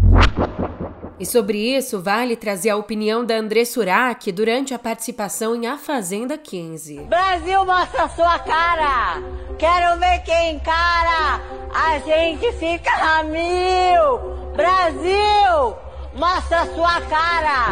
E 1.20 1.26
sobre 1.26 1.58
isso, 1.76 2.02
vale 2.02 2.38
trazer 2.38 2.70
a 2.70 2.78
opinião 2.78 3.26
da 3.26 3.36
André 3.36 3.66
Surak 3.66 4.32
durante 4.32 4.74
a 4.74 4.80
participação 4.80 5.54
em 5.54 5.68
A 5.68 5.78
Fazenda 5.78 6.38
15. 6.38 7.02
Brasil, 7.02 7.66
mostra 7.66 8.08
sua 8.10 8.40
cara! 8.40 9.22
Quero 9.58 10.00
ver 10.00 10.20
quem 10.24 10.56
encara! 10.56 11.42
A 11.76 12.00
gente 12.00 12.54
fica 12.54 12.90
a 12.92 13.24
mil! 13.24 14.40
Brasil, 14.56 15.76
mostra 16.16 16.66
sua 16.74 17.02
cara! 17.02 17.70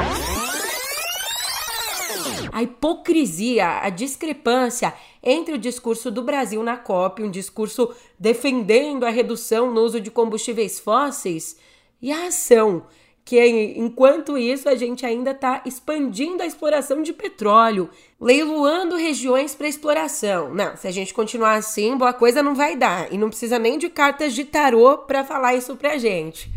A 2.52 2.64
hipocrisia, 2.64 3.80
a 3.82 3.90
discrepância 3.90 4.94
entre 5.22 5.54
o 5.54 5.58
discurso 5.58 6.10
do 6.10 6.22
Brasil 6.22 6.64
na 6.64 6.78
COP, 6.78 7.22
um 7.24 7.30
discurso 7.30 7.94
defendendo 8.18 9.06
a 9.06 9.10
redução 9.10 9.72
no 9.72 9.82
uso 9.82 10.00
de 10.00 10.10
combustíveis 10.10 10.80
fósseis, 10.80 11.58
e 12.02 12.12
a 12.12 12.28
ação, 12.28 12.86
que 13.26 13.46
enquanto 13.76 14.38
isso 14.38 14.70
a 14.70 14.76
gente 14.76 15.06
ainda 15.06 15.32
está 15.32 15.62
expandindo 15.66 16.42
a 16.42 16.46
exploração 16.46 17.02
de 17.02 17.12
petróleo, 17.12 17.90
leiloando 18.20 18.96
regiões 18.96 19.54
para 19.54 19.68
exploração. 19.68 20.54
Não, 20.54 20.78
se 20.78 20.88
a 20.88 20.92
gente 20.92 21.14
continuar 21.14 21.56
assim, 21.56 21.98
boa 21.98 22.14
coisa 22.14 22.42
não 22.42 22.56
vai 22.56 22.78
dar. 22.78 23.12
E 23.12 23.18
não 23.18 23.28
precisa 23.28 23.60
nem 23.60 23.78
de 23.78 23.90
cartas 23.90 24.34
de 24.34 24.46
tarô 24.46 25.00
para 25.00 25.26
falar 25.26 25.56
isso 25.56 25.76
pra 25.76 25.98
gente. 25.98 26.50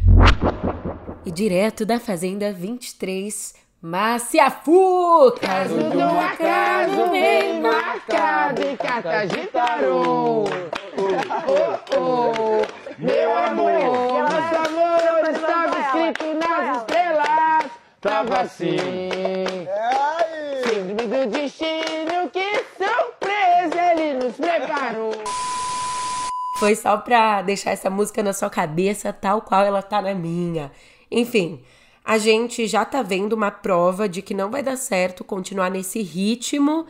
E 1.23 1.31
direto 1.31 1.85
da 1.85 2.01
Fazenda 2.01 2.51
23, 2.51 3.55
Márcia 3.83 4.51
Fuca! 4.51 5.47
Caso 5.47 5.77
acaso 6.19 7.11
bem 7.11 7.61
marcado 7.61 8.63
em 8.63 8.75
cartas 8.75 9.29
de 9.29 9.47
tarô. 9.49 10.45
Oh, 10.45 11.11
oh, 11.47 11.99
oh, 11.99 12.67
meu 12.99 13.37
amor, 13.37 14.31
nosso 14.31 14.71
amor 14.71 15.31
estava 15.31 15.79
escrito 15.81 16.25
nas 16.39 16.79
estrelas. 16.79 17.71
Tava 18.01 18.41
assim. 18.41 18.79
Síndrome 20.65 21.07
do 21.07 21.31
destino, 21.31 22.31
que 22.33 22.65
surpresa 22.79 23.93
ele 23.93 24.25
nos 24.25 24.37
preparou. 24.37 25.13
Foi 26.59 26.75
só 26.75 26.97
pra 26.97 27.43
deixar 27.43 27.73
essa 27.73 27.91
música 27.91 28.23
na 28.23 28.33
sua 28.33 28.49
cabeça, 28.49 29.13
tal 29.13 29.43
qual 29.43 29.63
ela 29.67 29.83
tá 29.83 30.01
na 30.01 30.15
minha. 30.15 30.73
Enfim, 31.11 31.61
a 32.05 32.19
gente 32.19 32.67
já 32.67 32.85
tá 32.85 33.03
vendo 33.03 33.33
uma 33.35 33.51
prova 33.51 34.09
de 34.09 34.23
que 34.23 34.35
não 34.35 34.51
vai 34.51 34.63
dar 34.63 34.77
certo 34.77 35.25
continuar 35.25 35.71
nesse 35.71 36.03
ritmo. 36.03 36.87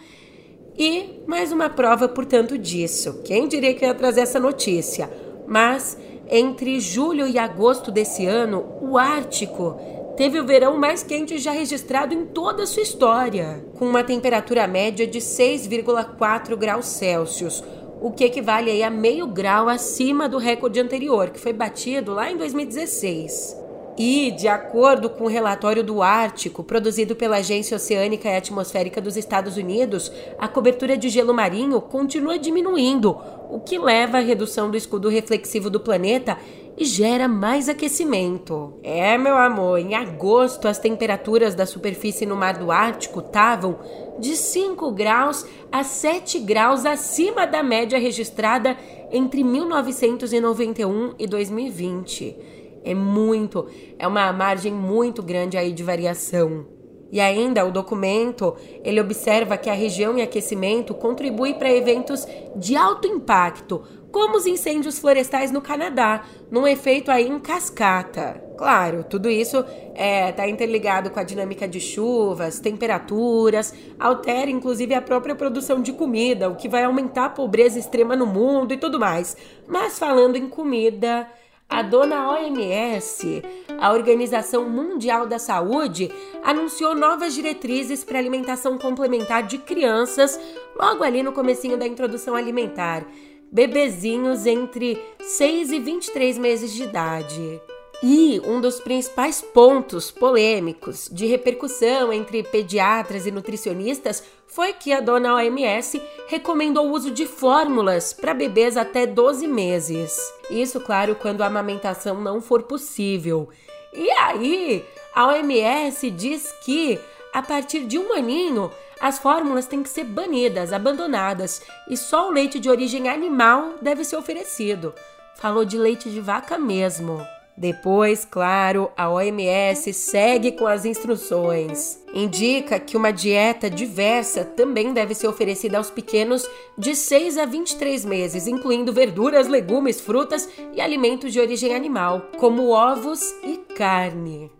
E 0.78 1.20
mais 1.26 1.52
uma 1.52 1.68
prova, 1.68 2.08
portanto, 2.08 2.56
disso. 2.56 3.22
Quem 3.24 3.48
diria 3.48 3.74
que 3.74 3.84
ia 3.84 3.94
trazer 3.94 4.20
essa 4.20 4.40
notícia? 4.40 5.10
Mas 5.46 5.98
entre 6.28 6.78
julho 6.78 7.26
e 7.26 7.38
agosto 7.38 7.90
desse 7.90 8.24
ano, 8.24 8.64
o 8.80 8.96
Ártico 8.96 9.76
teve 10.16 10.38
o 10.38 10.46
verão 10.46 10.78
mais 10.78 11.02
quente 11.02 11.38
já 11.38 11.50
registrado 11.50 12.14
em 12.14 12.26
toda 12.26 12.62
a 12.62 12.66
sua 12.66 12.82
história, 12.82 13.64
com 13.78 13.86
uma 13.86 14.04
temperatura 14.04 14.66
média 14.66 15.06
de 15.06 15.18
6,4 15.18 16.56
graus 16.56 16.86
Celsius, 16.86 17.64
o 18.00 18.12
que 18.12 18.24
equivale 18.24 18.82
a 18.82 18.90
meio 18.90 19.26
grau 19.26 19.68
acima 19.68 20.28
do 20.28 20.38
recorde 20.38 20.78
anterior, 20.78 21.30
que 21.30 21.40
foi 21.40 21.52
batido 21.52 22.14
lá 22.14 22.30
em 22.30 22.36
2016. 22.36 23.59
E, 24.02 24.30
de 24.30 24.48
acordo 24.48 25.10
com 25.10 25.24
o 25.24 25.28
relatório 25.28 25.84
do 25.84 26.00
Ártico, 26.00 26.64
produzido 26.64 27.14
pela 27.14 27.36
Agência 27.36 27.76
Oceânica 27.76 28.30
e 28.30 28.34
Atmosférica 28.34 28.98
dos 28.98 29.14
Estados 29.14 29.58
Unidos, 29.58 30.10
a 30.38 30.48
cobertura 30.48 30.96
de 30.96 31.10
gelo 31.10 31.34
marinho 31.34 31.78
continua 31.82 32.38
diminuindo, 32.38 33.14
o 33.50 33.60
que 33.60 33.78
leva 33.78 34.16
à 34.16 34.20
redução 34.22 34.70
do 34.70 34.76
escudo 34.78 35.10
reflexivo 35.10 35.68
do 35.68 35.78
planeta 35.78 36.38
e 36.78 36.84
gera 36.86 37.28
mais 37.28 37.68
aquecimento. 37.68 38.72
É, 38.82 39.18
meu 39.18 39.36
amor, 39.36 39.78
em 39.78 39.94
agosto 39.94 40.66
as 40.66 40.78
temperaturas 40.78 41.54
da 41.54 41.66
superfície 41.66 42.24
no 42.24 42.36
mar 42.36 42.56
do 42.56 42.72
Ártico 42.72 43.20
estavam 43.20 43.80
de 44.18 44.34
5 44.34 44.92
graus 44.92 45.44
a 45.70 45.84
7 45.84 46.38
graus 46.38 46.86
acima 46.86 47.46
da 47.46 47.62
média 47.62 47.98
registrada 47.98 48.78
entre 49.12 49.44
1991 49.44 51.16
e 51.18 51.26
2020. 51.26 52.59
É 52.84 52.94
muito, 52.94 53.66
é 53.98 54.06
uma 54.06 54.32
margem 54.32 54.72
muito 54.72 55.22
grande 55.22 55.56
aí 55.56 55.72
de 55.72 55.82
variação. 55.82 56.66
E 57.12 57.20
ainda 57.20 57.66
o 57.66 57.72
documento, 57.72 58.56
ele 58.84 59.00
observa 59.00 59.56
que 59.56 59.68
a 59.68 59.74
região 59.74 60.16
em 60.16 60.22
aquecimento 60.22 60.94
contribui 60.94 61.54
para 61.54 61.72
eventos 61.72 62.26
de 62.54 62.76
alto 62.76 63.08
impacto, 63.08 63.82
como 64.12 64.36
os 64.36 64.46
incêndios 64.46 64.98
florestais 64.98 65.50
no 65.50 65.60
Canadá, 65.60 66.24
num 66.50 66.66
efeito 66.66 67.10
aí 67.10 67.28
em 67.28 67.38
cascata. 67.38 68.42
Claro, 68.56 69.04
tudo 69.04 69.30
isso 69.30 69.58
está 69.58 70.02
é, 70.02 70.32
tá 70.32 70.48
interligado 70.48 71.10
com 71.10 71.18
a 71.18 71.24
dinâmica 71.24 71.66
de 71.66 71.80
chuvas, 71.80 72.60
temperaturas, 72.60 73.72
altera 73.98 74.50
inclusive 74.50 74.94
a 74.94 75.02
própria 75.02 75.34
produção 75.34 75.80
de 75.80 75.92
comida, 75.92 76.48
o 76.48 76.56
que 76.56 76.68
vai 76.68 76.84
aumentar 76.84 77.26
a 77.26 77.30
pobreza 77.30 77.78
extrema 77.78 78.14
no 78.14 78.26
mundo 78.26 78.74
e 78.74 78.76
tudo 78.76 79.00
mais. 79.00 79.36
Mas 79.66 79.98
falando 79.98 80.36
em 80.36 80.48
comida, 80.48 81.26
a 81.70 81.82
dona 81.82 82.28
OMS, 82.32 83.42
a 83.78 83.92
Organização 83.92 84.68
Mundial 84.68 85.24
da 85.24 85.38
Saúde, 85.38 86.10
anunciou 86.42 86.96
novas 86.96 87.32
diretrizes 87.32 88.02
para 88.02 88.18
alimentação 88.18 88.76
complementar 88.76 89.44
de 89.44 89.56
crianças 89.56 90.38
logo 90.76 91.04
ali 91.04 91.22
no 91.22 91.32
comecinho 91.32 91.78
da 91.78 91.86
introdução 91.86 92.34
alimentar, 92.34 93.06
bebezinhos 93.52 94.46
entre 94.46 95.00
6 95.20 95.70
e 95.70 95.78
23 95.78 96.38
meses 96.38 96.72
de 96.72 96.82
idade. 96.82 97.62
E 98.02 98.40
um 98.46 98.60
dos 98.60 98.80
principais 98.80 99.40
pontos 99.40 100.10
polêmicos 100.10 101.08
de 101.12 101.26
repercussão 101.26 102.12
entre 102.12 102.42
pediatras 102.42 103.26
e 103.26 103.30
nutricionistas 103.30 104.24
foi 104.50 104.72
que 104.72 104.92
a 104.92 105.00
dona 105.00 105.34
OMS 105.34 106.02
recomendou 106.26 106.88
o 106.88 106.92
uso 106.92 107.10
de 107.10 107.26
fórmulas 107.26 108.12
para 108.12 108.34
bebês 108.34 108.76
até 108.76 109.06
12 109.06 109.46
meses. 109.46 110.18
Isso, 110.50 110.80
claro, 110.80 111.14
quando 111.14 111.42
a 111.42 111.46
amamentação 111.46 112.20
não 112.20 112.40
for 112.40 112.64
possível. 112.64 113.48
E 113.92 114.10
aí, 114.10 114.84
a 115.14 115.28
OMS 115.28 116.10
diz 116.10 116.52
que 116.64 116.98
a 117.32 117.42
partir 117.42 117.84
de 117.84 117.98
um 117.98 118.12
aninho 118.12 118.70
as 119.00 119.18
fórmulas 119.18 119.66
têm 119.66 119.82
que 119.82 119.88
ser 119.88 120.04
banidas, 120.04 120.72
abandonadas, 120.72 121.62
e 121.88 121.96
só 121.96 122.28
o 122.28 122.32
leite 122.32 122.60
de 122.60 122.68
origem 122.68 123.08
animal 123.08 123.74
deve 123.80 124.04
ser 124.04 124.16
oferecido. 124.16 124.94
Falou 125.36 125.64
de 125.64 125.78
leite 125.78 126.10
de 126.10 126.20
vaca 126.20 126.58
mesmo. 126.58 127.18
Depois, 127.56 128.24
claro, 128.24 128.90
a 128.96 129.10
OMS 129.10 129.92
segue 129.92 130.52
com 130.52 130.66
as 130.66 130.84
instruções. 130.84 132.02
Indica 132.14 132.80
que 132.80 132.96
uma 132.96 133.12
dieta 133.12 133.68
diversa 133.68 134.44
também 134.44 134.92
deve 134.92 135.14
ser 135.14 135.28
oferecida 135.28 135.76
aos 135.76 135.90
pequenos 135.90 136.48
de 136.78 136.96
6 136.96 137.38
a 137.38 137.44
23 137.44 138.04
meses, 138.04 138.46
incluindo 138.46 138.92
verduras, 138.92 139.46
legumes, 139.46 140.00
frutas 140.00 140.48
e 140.72 140.80
alimentos 140.80 141.32
de 141.32 141.40
origem 141.40 141.74
animal, 141.74 142.30
como 142.38 142.70
ovos 142.70 143.20
e 143.44 143.58
carne. 143.74 144.50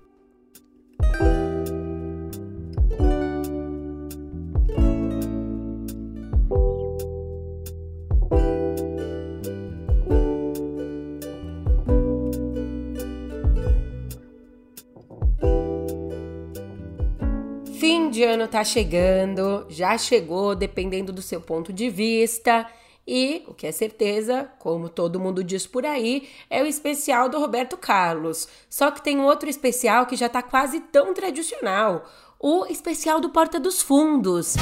De 18.21 18.25
ano 18.25 18.47
tá 18.47 18.63
chegando, 18.63 19.65
já 19.71 19.97
chegou, 19.97 20.55
dependendo 20.55 21.11
do 21.11 21.23
seu 21.23 21.41
ponto 21.41 21.73
de 21.73 21.89
vista. 21.89 22.67
E 23.09 23.43
o 23.49 23.55
que 23.55 23.67
é 23.67 23.73
certeza, 23.73 24.47
como 24.59 24.91
todo 24.91 25.19
mundo 25.19 25.43
diz 25.43 25.67
por 25.67 25.87
aí, 25.87 26.29
é 26.51 26.63
o 26.63 26.67
especial 26.67 27.31
do 27.31 27.41
Roberto 27.41 27.79
Carlos. 27.79 28.47
Só 28.69 28.91
que 28.91 29.01
tem 29.01 29.19
um 29.19 29.25
outro 29.25 29.49
especial 29.49 30.05
que 30.05 30.17
já 30.17 30.29
tá 30.29 30.43
quase 30.43 30.81
tão 30.81 31.15
tradicional. 31.15 32.05
o 32.39 32.67
especial 32.67 33.21
do 33.21 33.31
Porta 33.31 33.59
dos 33.59 33.81
Fundos. 33.81 34.55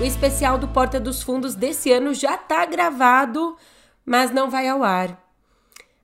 O 0.00 0.04
especial 0.04 0.56
do 0.56 0.68
Porta 0.68 1.00
dos 1.00 1.20
Fundos 1.20 1.56
desse 1.56 1.90
ano 1.90 2.14
já 2.14 2.36
está 2.36 2.64
gravado, 2.64 3.56
mas 4.06 4.30
não 4.30 4.48
vai 4.48 4.68
ao 4.68 4.84
ar. 4.84 5.29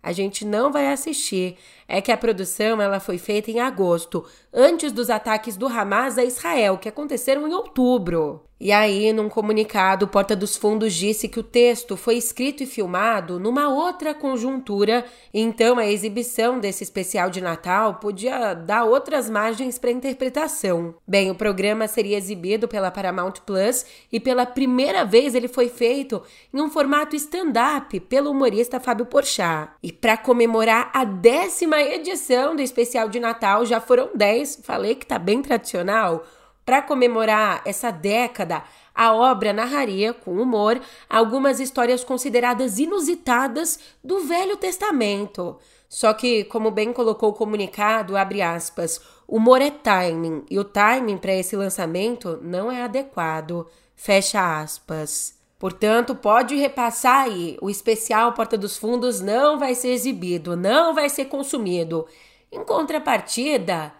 A 0.07 0.13
gente 0.13 0.45
não 0.45 0.71
vai 0.71 0.87
assistir. 0.93 1.57
É 1.89 2.01
que 2.01 2.13
a 2.13 2.17
produção 2.17 2.81
ela 2.81 3.01
foi 3.01 3.19
feita 3.19 3.51
em 3.51 3.59
agosto, 3.59 4.25
antes 4.55 4.93
dos 4.93 5.11
ataques 5.11 5.57
do 5.57 5.67
Hamas 5.67 6.17
a 6.17 6.23
Israel, 6.23 6.79
que 6.79 6.89
aconteceram 6.89 7.49
em 7.49 7.53
outubro. 7.53 8.46
E 8.59 8.73
aí, 8.73 9.13
num 9.13 9.29
comunicado, 9.29 10.09
Porta 10.09 10.35
dos 10.35 10.57
Fundos 10.57 10.95
disse 10.95 11.29
que 11.29 11.39
o 11.39 11.43
texto 11.43 11.95
foi 11.95 12.17
escrito 12.17 12.63
e 12.63 12.67
filmado 12.67 13.39
numa 13.39 13.69
outra 13.69 14.15
conjuntura, 14.15 15.05
então 15.33 15.79
a 15.79 15.87
exibição 15.87 16.59
desse 16.59 16.83
especial 16.83 17.29
de 17.29 17.43
Natal 17.43 17.97
podia 17.97 18.55
dar 18.55 18.85
outras 18.85 19.29
margens 19.29 19.79
para 19.79 19.91
interpretação. 19.91 20.95
Bem, 21.07 21.31
o 21.31 21.35
programa 21.35 21.87
seria 21.87 22.17
exibido 22.17 22.67
pela 22.67 22.91
Paramount 22.91 23.35
Plus 23.45 23.85
e 24.11 24.19
pela 24.19 24.47
primeira 24.47 25.05
vez 25.05 25.35
ele 25.35 25.49
foi 25.49 25.69
feito 25.69 26.23
em 26.53 26.59
um 26.59 26.71
formato 26.71 27.15
stand-up 27.15 28.01
pelo 28.01 28.31
humorista 28.31 28.81
Fábio 28.81 29.05
Porchat. 29.05 29.71
E 29.83 29.93
para 29.93 30.17
comemorar 30.17 30.91
a 30.95 31.05
décima 31.05 31.83
edição 31.83 32.57
do 32.57 32.63
especial 32.63 33.11
de 33.11 33.21
Natal, 33.21 33.67
já 33.67 33.83
foram 33.83 34.09
10, 34.15 34.61
falei 34.63 34.95
que 34.95 35.05
tá 35.05 35.19
bem 35.19 35.43
tradicional 35.43 36.25
para 36.67 36.83
comemorar 36.83 37.63
essa 37.65 37.93
década, 37.93 38.65
a 38.93 39.15
obra 39.15 39.53
narraria, 39.53 40.13
com 40.13 40.33
humor, 40.33 40.81
algumas 41.09 41.61
histórias 41.61 42.03
consideradas 42.03 42.81
inusitadas 42.81 43.79
do 44.03 44.25
Velho 44.25 44.57
Testamento. 44.57 45.59
Só 45.89 46.13
que, 46.13 46.43
como 46.45 46.73
bem 46.73 46.93
colocou 46.93 47.29
o 47.29 47.35
comunicado, 47.35 48.17
abre 48.17 48.43
aspas, 48.43 49.01
humor 49.29 49.63
é 49.63 49.71
timing, 49.71 50.45
e 50.51 50.59
o 50.59 50.65
timing 50.65 51.19
para 51.19 51.37
esse 51.37 51.55
lançamento 51.55 52.41
não 52.43 52.71
é 52.71 52.83
adequado. 52.83 53.69
Fecha 53.95 54.61
aspas. 54.61 55.37
Portanto, 55.61 56.17
pode 56.17 56.57
repassar 56.57 57.27
aí, 57.27 57.57
o 57.63 57.71
especial 57.71 58.33
Porta 58.33 58.59
dos 58.59 58.77
Fundos 58.77 59.21
não 59.21 59.59
vai 59.59 59.75
ser 59.77 59.91
exibido, 59.91 60.57
não 60.57 60.93
vai 60.93 61.09
ser 61.09 61.27
consumido. 61.27 62.07
Em 62.51 62.65
contrapartida, 62.65 63.93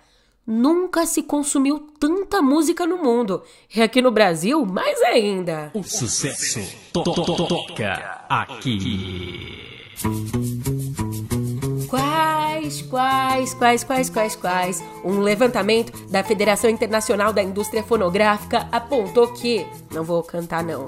Nunca 0.47 1.05
se 1.07 1.25
consumiu 1.25 1.89
tanta 1.99 2.41
música 2.41 2.87
no 2.87 2.99
mundo. 2.99 3.43
E 3.75 3.83
aqui 3.83 4.01
no 4.01 4.13
Brasil, 4.13 4.65
mais 4.65 5.03
ainda. 5.03 5.73
O 5.75 5.83
sucesso 5.83 6.61
to 6.93 7.03
to 7.03 7.25
to 7.25 7.49
toca 7.49 8.25
aqui. 8.29 9.93
Quais, 11.89 12.83
quais, 12.83 13.55
quais, 13.55 13.83
quais, 13.83 14.09
quais, 14.09 14.37
quais? 14.37 14.85
Um 15.05 15.19
levantamento 15.19 16.07
da 16.07 16.23
Federação 16.23 16.71
Internacional 16.71 17.33
da 17.33 17.43
Indústria 17.43 17.83
Fonográfica 17.83 18.69
apontou 18.71 19.33
que, 19.33 19.67
não 19.93 20.05
vou 20.05 20.23
cantar 20.23 20.63
não, 20.63 20.87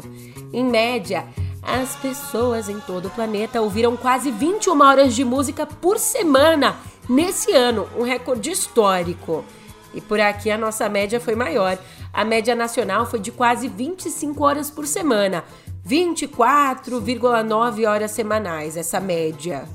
em 0.52 0.64
média, 0.64 1.26
as 1.62 1.96
pessoas 1.96 2.68
em 2.68 2.78
todo 2.78 3.06
o 3.06 3.10
planeta 3.10 3.60
ouviram 3.60 3.96
quase 3.96 4.30
21 4.30 4.80
horas 4.80 5.16
de 5.16 5.24
música 5.24 5.66
por 5.66 5.98
semana 5.98 6.76
nesse 7.08 7.52
ano, 7.52 7.88
um 7.96 8.02
recorde 8.02 8.50
histórico. 8.50 9.44
E 9.94 10.00
por 10.00 10.20
aqui 10.20 10.50
a 10.50 10.58
nossa 10.58 10.88
média 10.88 11.20
foi 11.20 11.34
maior. 11.34 11.78
A 12.12 12.24
média 12.24 12.54
nacional 12.54 13.06
foi 13.06 13.20
de 13.20 13.32
quase 13.32 13.68
25 13.68 14.44
horas 14.44 14.70
por 14.70 14.86
semana, 14.86 15.44
24,9 15.86 17.88
horas 17.88 18.10
semanais, 18.10 18.76
essa 18.76 19.00
média. 19.00 19.66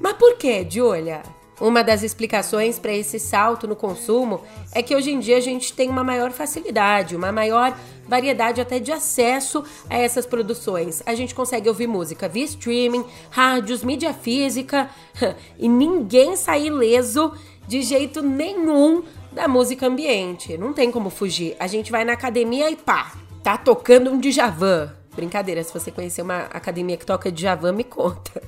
Mas 0.00 0.12
por 0.14 0.36
que, 0.36 0.66
Julia? 0.68 1.22
Uma 1.60 1.82
das 1.82 2.04
explicações 2.04 2.78
para 2.78 2.92
esse 2.92 3.18
salto 3.18 3.66
no 3.66 3.74
consumo 3.74 4.42
é 4.72 4.80
que 4.80 4.94
hoje 4.94 5.10
em 5.10 5.18
dia 5.18 5.38
a 5.38 5.40
gente 5.40 5.72
tem 5.72 5.90
uma 5.90 6.04
maior 6.04 6.30
facilidade, 6.30 7.16
uma 7.16 7.32
maior 7.32 7.76
variedade 8.08 8.60
até 8.60 8.78
de 8.78 8.90
acesso 8.90 9.62
a 9.88 9.96
essas 9.96 10.26
produções. 10.26 11.02
A 11.06 11.14
gente 11.14 11.34
consegue 11.34 11.68
ouvir 11.68 11.86
música 11.86 12.28
via 12.28 12.44
streaming, 12.44 13.04
rádios, 13.30 13.84
mídia 13.84 14.14
física 14.14 14.88
e 15.58 15.68
ninguém 15.68 16.34
sai 16.34 16.66
ileso 16.66 17.32
de 17.66 17.82
jeito 17.82 18.22
nenhum 18.22 19.02
da 19.30 19.46
música 19.46 19.86
ambiente. 19.86 20.56
Não 20.56 20.72
tem 20.72 20.90
como 20.90 21.10
fugir. 21.10 21.54
A 21.60 21.66
gente 21.66 21.92
vai 21.92 22.04
na 22.04 22.14
academia 22.14 22.70
e 22.70 22.76
pá, 22.76 23.12
tá 23.42 23.56
tocando 23.56 24.10
um 24.10 24.18
Djavan. 24.18 24.94
Brincadeira, 25.14 25.62
se 25.62 25.72
você 25.72 25.90
conhecer 25.90 26.22
uma 26.22 26.42
academia 26.44 26.96
que 26.96 27.04
toca 27.04 27.30
Djavan, 27.30 27.72
me 27.72 27.84
conta. 27.84 28.40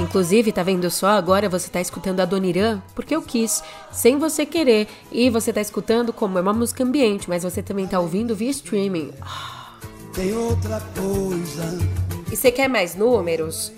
Inclusive, 0.00 0.50
tá 0.50 0.62
vendo 0.62 0.90
só? 0.90 1.08
Agora 1.08 1.46
você 1.46 1.68
tá 1.68 1.78
escutando 1.78 2.20
a 2.20 2.24
Dona 2.24 2.82
porque 2.94 3.14
eu 3.14 3.20
quis, 3.20 3.62
sem 3.92 4.18
você 4.18 4.46
querer. 4.46 4.88
E 5.12 5.28
você 5.28 5.52
tá 5.52 5.60
escutando 5.60 6.10
como 6.10 6.38
é 6.38 6.40
uma 6.40 6.54
música 6.54 6.82
ambiente, 6.82 7.28
mas 7.28 7.42
você 7.42 7.62
também 7.62 7.86
tá 7.86 8.00
ouvindo 8.00 8.34
via 8.34 8.50
streaming. 8.50 9.12
Tem 10.14 10.32
outra 10.34 10.80
coisa. 10.98 11.78
E 12.32 12.34
você 12.34 12.50
quer 12.50 12.66
mais 12.66 12.94
números? 12.94 13.72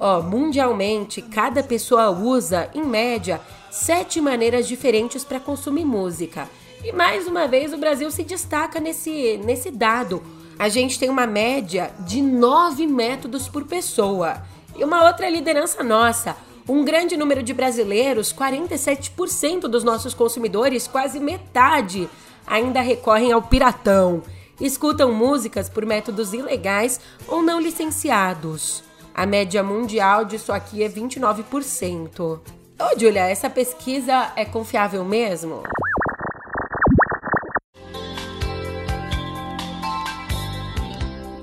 Ó, 0.00 0.20
mundialmente, 0.20 1.22
cada 1.22 1.62
pessoa 1.62 2.10
usa, 2.10 2.68
em 2.74 2.82
média, 2.82 3.40
sete 3.70 4.20
maneiras 4.20 4.66
diferentes 4.66 5.24
para 5.24 5.38
consumir 5.38 5.84
música. 5.84 6.48
E 6.84 6.90
mais 6.92 7.28
uma 7.28 7.46
vez 7.46 7.72
o 7.72 7.78
Brasil 7.78 8.10
se 8.10 8.24
destaca 8.24 8.80
nesse, 8.80 9.40
nesse 9.44 9.70
dado. 9.70 10.22
A 10.58 10.68
gente 10.68 10.98
tem 10.98 11.08
uma 11.08 11.26
média 11.26 11.92
de 12.00 12.20
nove 12.20 12.84
métodos 12.84 13.48
por 13.48 13.64
pessoa. 13.64 14.42
E 14.78 14.84
uma 14.84 15.04
outra 15.04 15.28
liderança 15.28 15.82
nossa. 15.82 16.36
Um 16.68 16.84
grande 16.84 17.16
número 17.16 17.42
de 17.42 17.52
brasileiros, 17.52 18.32
47% 18.32 19.62
dos 19.62 19.82
nossos 19.82 20.14
consumidores, 20.14 20.86
quase 20.86 21.18
metade, 21.18 22.08
ainda 22.46 22.80
recorrem 22.80 23.32
ao 23.32 23.42
piratão. 23.42 24.22
Escutam 24.60 25.12
músicas 25.12 25.68
por 25.68 25.84
métodos 25.84 26.32
ilegais 26.32 27.00
ou 27.26 27.42
não 27.42 27.60
licenciados. 27.60 28.84
A 29.12 29.26
média 29.26 29.64
mundial 29.64 30.24
disso 30.24 30.52
aqui 30.52 30.84
é 30.84 30.88
29%. 30.88 32.20
Ô, 32.20 32.98
Julia, 32.98 33.22
essa 33.22 33.50
pesquisa 33.50 34.32
é 34.36 34.44
confiável 34.44 35.04
mesmo? 35.04 35.64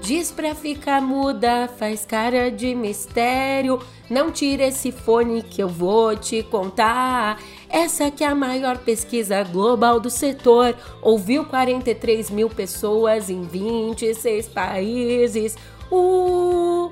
Diz 0.06 0.32
pra 0.32 0.54
ficar 0.54 1.02
muda, 1.02 1.68
faz 1.68 2.06
cara 2.06 2.52
de 2.52 2.76
mistério. 2.76 3.80
Não 4.08 4.32
tira 4.32 4.65
esse 4.65 4.91
fone 4.91 5.41
que 5.41 5.63
eu 5.63 5.68
vou 5.68 6.15
te 6.15 6.44
contar. 6.44 7.41
Essa 7.68 8.12
que 8.12 8.24
é 8.24 8.28
a 8.28 8.36
maior 8.36 8.78
pesquisa 8.78 9.41
global 9.41 10.00
do 10.00 10.12
setor. 10.12 10.78
Ouviu 11.02 11.44
43 11.46 12.30
mil 12.30 12.52
pessoas 12.52 13.32
em 13.32 13.41
26 13.41 14.48
países. 14.50 15.58
Uh, 15.91 16.91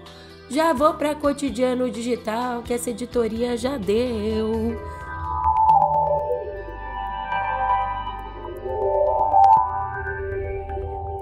já 0.49 0.73
vou 0.73 0.95
pra 0.95 1.13
cotidiano 1.13 1.91
digital 1.91 2.63
que 2.63 2.73
essa 2.73 2.89
editoria 2.89 3.55
já 3.55 3.77
deu. 3.77 4.75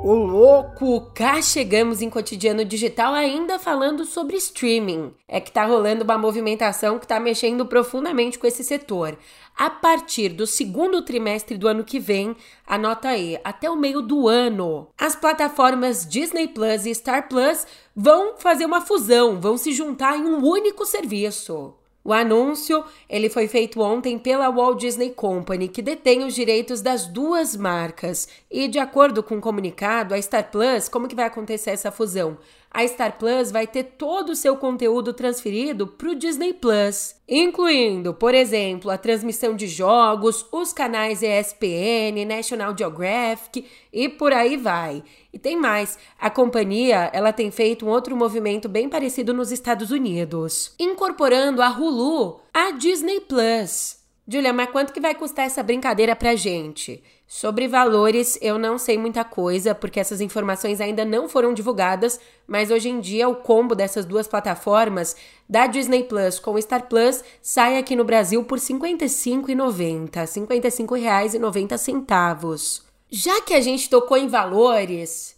O 0.03 0.15
louco! 0.15 1.11
Cá 1.13 1.39
chegamos 1.43 2.01
em 2.01 2.09
cotidiano 2.09 2.65
digital 2.65 3.13
ainda 3.13 3.59
falando 3.59 4.03
sobre 4.03 4.35
streaming. 4.35 5.13
É 5.27 5.39
que 5.39 5.51
tá 5.51 5.63
rolando 5.63 6.03
uma 6.03 6.17
movimentação 6.17 6.97
que 6.97 7.05
tá 7.05 7.19
mexendo 7.19 7.67
profundamente 7.67 8.39
com 8.39 8.47
esse 8.47 8.63
setor. 8.63 9.15
A 9.55 9.69
partir 9.69 10.29
do 10.29 10.47
segundo 10.47 11.03
trimestre 11.03 11.55
do 11.55 11.67
ano 11.67 11.83
que 11.83 11.99
vem, 11.99 12.35
anota 12.65 13.09
aí, 13.09 13.39
até 13.43 13.69
o 13.69 13.75
meio 13.75 14.01
do 14.01 14.27
ano, 14.27 14.87
as 14.97 15.15
plataformas 15.15 16.03
Disney 16.03 16.47
Plus 16.47 16.87
e 16.87 16.95
Star 16.95 17.29
Plus 17.29 17.67
vão 17.95 18.37
fazer 18.39 18.65
uma 18.65 18.81
fusão, 18.81 19.39
vão 19.39 19.55
se 19.55 19.71
juntar 19.71 20.17
em 20.17 20.25
um 20.25 20.43
único 20.43 20.83
serviço. 20.83 21.75
O 22.03 22.13
anúncio 22.13 22.83
ele 23.07 23.29
foi 23.29 23.47
feito 23.47 23.79
ontem 23.79 24.17
pela 24.17 24.49
Walt 24.49 24.79
Disney 24.79 25.11
Company, 25.11 25.67
que 25.67 25.83
detém 25.83 26.23
os 26.23 26.33
direitos 26.33 26.81
das 26.81 27.05
duas 27.05 27.55
marcas. 27.55 28.27
E 28.49 28.67
de 28.67 28.79
acordo 28.79 29.21
com 29.21 29.37
o 29.37 29.41
comunicado, 29.41 30.15
a 30.15 30.21
Star 30.21 30.49
Plus, 30.49 30.89
como 30.89 31.07
que 31.07 31.15
vai 31.15 31.25
acontecer 31.25 31.69
essa 31.69 31.91
fusão? 31.91 32.37
A 32.73 32.87
Star 32.87 33.17
Plus 33.17 33.51
vai 33.51 33.67
ter 33.67 33.83
todo 33.83 34.29
o 34.29 34.35
seu 34.35 34.55
conteúdo 34.55 35.13
transferido 35.13 35.85
para 35.85 36.09
o 36.09 36.15
Disney 36.15 36.53
Plus, 36.53 37.15
incluindo, 37.27 38.13
por 38.13 38.33
exemplo, 38.33 38.89
a 38.89 38.97
transmissão 38.97 39.55
de 39.55 39.67
jogos, 39.67 40.45
os 40.51 40.71
canais 40.71 41.21
ESPN, 41.21 42.25
National 42.25 42.75
Geographic 42.77 43.65
e 43.91 44.07
por 44.07 44.31
aí 44.31 44.55
vai. 44.55 45.03
E 45.33 45.37
tem 45.37 45.57
mais, 45.57 45.99
a 46.17 46.29
companhia 46.29 47.09
ela 47.13 47.33
tem 47.33 47.51
feito 47.51 47.85
um 47.85 47.89
outro 47.89 48.15
movimento 48.15 48.69
bem 48.69 48.87
parecido 48.87 49.33
nos 49.33 49.51
Estados 49.51 49.91
Unidos, 49.91 50.73
incorporando 50.79 51.61
a 51.61 51.69
Hulu 51.69 52.39
à 52.53 52.71
Disney 52.71 53.19
Plus. 53.19 53.99
Julia, 54.25 54.53
mas 54.53 54.69
quanto 54.69 54.93
que 54.93 55.01
vai 55.01 55.13
custar 55.13 55.45
essa 55.45 55.61
brincadeira 55.61 56.15
pra 56.15 56.35
gente? 56.35 57.03
Sobre 57.33 57.65
valores, 57.65 58.37
eu 58.41 58.59
não 58.59 58.77
sei 58.77 58.97
muita 58.97 59.23
coisa, 59.23 59.73
porque 59.73 60.01
essas 60.01 60.19
informações 60.19 60.81
ainda 60.81 61.05
não 61.05 61.29
foram 61.29 61.53
divulgadas, 61.53 62.19
mas 62.45 62.69
hoje 62.69 62.89
em 62.89 62.99
dia 62.99 63.29
o 63.29 63.37
combo 63.37 63.73
dessas 63.73 64.03
duas 64.03 64.27
plataformas, 64.27 65.15
da 65.47 65.65
Disney 65.65 66.03
Plus 66.03 66.39
com 66.39 66.51
o 66.51 66.61
Star 66.61 66.89
Plus, 66.89 67.23
sai 67.41 67.77
aqui 67.77 67.95
no 67.95 68.03
Brasil 68.03 68.43
por 68.43 68.59
R$ 68.59 68.65
55,90, 68.65 70.13
R$ 70.13 70.25
55,90. 70.25 72.81
Já 73.09 73.41
que 73.43 73.53
a 73.53 73.61
gente 73.61 73.89
tocou 73.89 74.17
em 74.17 74.27
valores, 74.27 75.33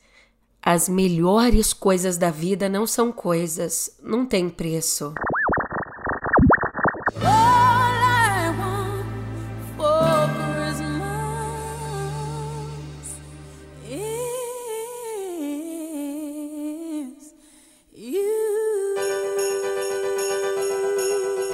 as 0.63 0.89
melhores 0.89 1.73
coisas 1.73 2.17
da 2.17 2.31
vida 2.31 2.67
não 2.67 2.87
são 2.87 3.11
coisas, 3.11 3.95
não 4.01 4.25
tem 4.25 4.49
preço. 4.49 5.13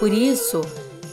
Por 0.09 0.17
isso, 0.17 0.61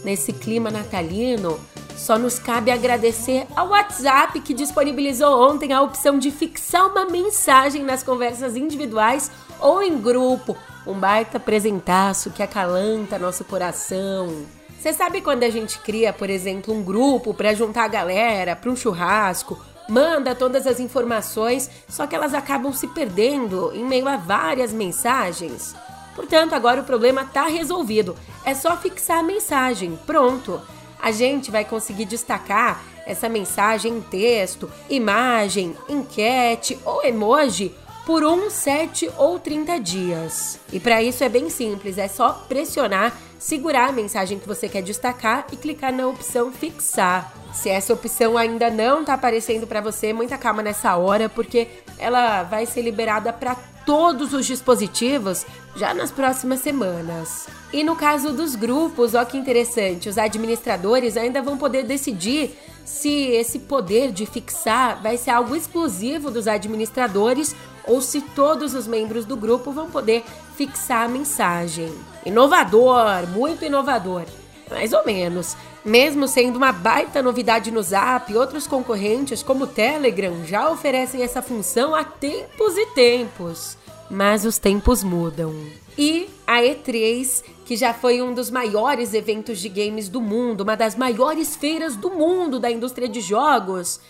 nesse 0.02 0.32
clima 0.32 0.70
natalino, 0.70 1.60
só 1.94 2.18
nos 2.18 2.38
cabe 2.38 2.70
agradecer 2.70 3.46
ao 3.54 3.68
WhatsApp 3.68 4.40
que 4.40 4.54
disponibilizou 4.54 5.50
ontem 5.50 5.70
a 5.74 5.82
opção 5.82 6.18
de 6.18 6.30
fixar 6.30 6.86
uma 6.86 7.04
mensagem 7.04 7.82
nas 7.82 8.02
conversas 8.02 8.56
individuais 8.56 9.30
ou 9.60 9.82
em 9.82 10.00
grupo. 10.00 10.56
Um 10.86 10.94
baita 10.94 11.38
presentaço 11.38 12.30
que 12.30 12.42
acalanta 12.42 13.18
nosso 13.18 13.44
coração. 13.44 14.46
Você 14.80 14.94
sabe 14.94 15.20
quando 15.20 15.42
a 15.42 15.50
gente 15.50 15.78
cria, 15.80 16.10
por 16.10 16.30
exemplo, 16.30 16.72
um 16.72 16.82
grupo 16.82 17.34
para 17.34 17.52
juntar 17.52 17.84
a 17.84 17.88
galera 17.88 18.56
para 18.56 18.70
um 18.70 18.76
churrasco, 18.76 19.62
manda 19.90 20.34
todas 20.34 20.66
as 20.66 20.80
informações, 20.80 21.68
só 21.86 22.06
que 22.06 22.16
elas 22.16 22.32
acabam 22.32 22.72
se 22.72 22.86
perdendo 22.86 23.72
em 23.74 23.84
meio 23.84 24.08
a 24.08 24.16
várias 24.16 24.72
mensagens? 24.72 25.74
Portanto, 26.16 26.54
agora 26.54 26.80
o 26.80 26.84
problema 26.84 27.22
está 27.22 27.46
resolvido. 27.46 28.16
É 28.44 28.54
só 28.54 28.76
fixar 28.76 29.18
a 29.18 29.22
mensagem. 29.22 29.96
Pronto. 30.06 30.60
A 31.00 31.12
gente 31.12 31.50
vai 31.50 31.64
conseguir 31.64 32.06
destacar 32.06 32.82
essa 33.06 33.28
mensagem 33.28 33.98
em 33.98 34.00
texto, 34.00 34.68
imagem, 34.90 35.76
enquete 35.88 36.76
ou 36.84 37.04
emoji 37.04 37.72
por 38.06 38.24
1, 38.24 38.50
7 38.50 39.10
ou 39.18 39.38
30 39.38 39.78
dias. 39.78 40.58
E 40.72 40.80
para 40.80 41.02
isso 41.02 41.22
é 41.22 41.28
bem 41.28 41.50
simples, 41.50 41.98
é 41.98 42.08
só 42.08 42.44
pressionar, 42.48 43.12
segurar 43.38 43.88
a 43.88 43.92
mensagem 43.92 44.38
que 44.38 44.48
você 44.48 44.68
quer 44.68 44.82
destacar 44.82 45.46
e 45.52 45.56
clicar 45.56 45.92
na 45.92 46.06
opção 46.06 46.50
fixar. 46.50 47.32
Se 47.52 47.68
essa 47.68 47.92
opção 47.92 48.38
ainda 48.38 48.70
não 48.70 49.00
está 49.00 49.14
aparecendo 49.14 49.66
para 49.66 49.80
você, 49.80 50.12
muita 50.12 50.38
calma 50.38 50.62
nessa 50.62 50.96
hora, 50.96 51.28
porque 51.28 51.68
ela 51.98 52.42
vai 52.44 52.64
ser 52.64 52.82
liberada 52.82 53.32
para 53.32 53.56
todos 53.86 54.34
os 54.34 54.44
dispositivos 54.44 55.46
já 55.76 55.94
nas 55.94 56.10
próximas 56.10 56.60
semanas. 56.60 57.46
E 57.72 57.84
no 57.84 57.94
caso 57.94 58.32
dos 58.32 58.56
grupos, 58.56 59.14
ó 59.14 59.24
que 59.24 59.38
interessante, 59.38 60.08
os 60.08 60.18
administradores 60.18 61.16
ainda 61.16 61.40
vão 61.40 61.56
poder 61.56 61.84
decidir 61.84 62.58
se 62.84 63.08
esse 63.08 63.60
poder 63.60 64.12
de 64.12 64.26
fixar 64.26 65.00
vai 65.02 65.16
ser 65.16 65.30
algo 65.30 65.56
exclusivo 65.56 66.30
dos 66.30 66.46
administradores 66.46 67.54
ou 67.84 68.00
se 68.00 68.20
todos 68.20 68.74
os 68.74 68.86
membros 68.86 69.24
do 69.24 69.36
grupo 69.36 69.70
vão 69.70 69.88
poder 69.88 70.24
fixar 70.56 71.04
a 71.04 71.08
mensagem. 71.08 71.92
Inovador, 72.24 73.26
muito 73.28 73.64
inovador. 73.64 74.24
Mais 74.70 74.92
ou 74.92 75.04
menos. 75.06 75.56
Mesmo 75.86 76.26
sendo 76.26 76.56
uma 76.56 76.72
baita 76.72 77.22
novidade 77.22 77.70
no 77.70 77.80
Zap, 77.80 78.36
outros 78.36 78.66
concorrentes, 78.66 79.40
como 79.40 79.62
o 79.62 79.66
Telegram, 79.68 80.44
já 80.44 80.68
oferecem 80.68 81.22
essa 81.22 81.40
função 81.40 81.94
há 81.94 82.02
tempos 82.02 82.76
e 82.76 82.86
tempos. 82.86 83.78
Mas 84.10 84.44
os 84.44 84.58
tempos 84.58 85.04
mudam. 85.04 85.54
E 85.96 86.28
a 86.44 86.60
E3, 86.60 87.44
que 87.64 87.76
já 87.76 87.94
foi 87.94 88.20
um 88.20 88.34
dos 88.34 88.50
maiores 88.50 89.14
eventos 89.14 89.60
de 89.60 89.68
games 89.68 90.08
do 90.08 90.20
mundo, 90.20 90.62
uma 90.62 90.76
das 90.76 90.96
maiores 90.96 91.54
feiras 91.54 91.94
do 91.94 92.10
mundo 92.10 92.58
da 92.58 92.68
indústria 92.68 93.08
de 93.08 93.20
jogos, 93.20 94.00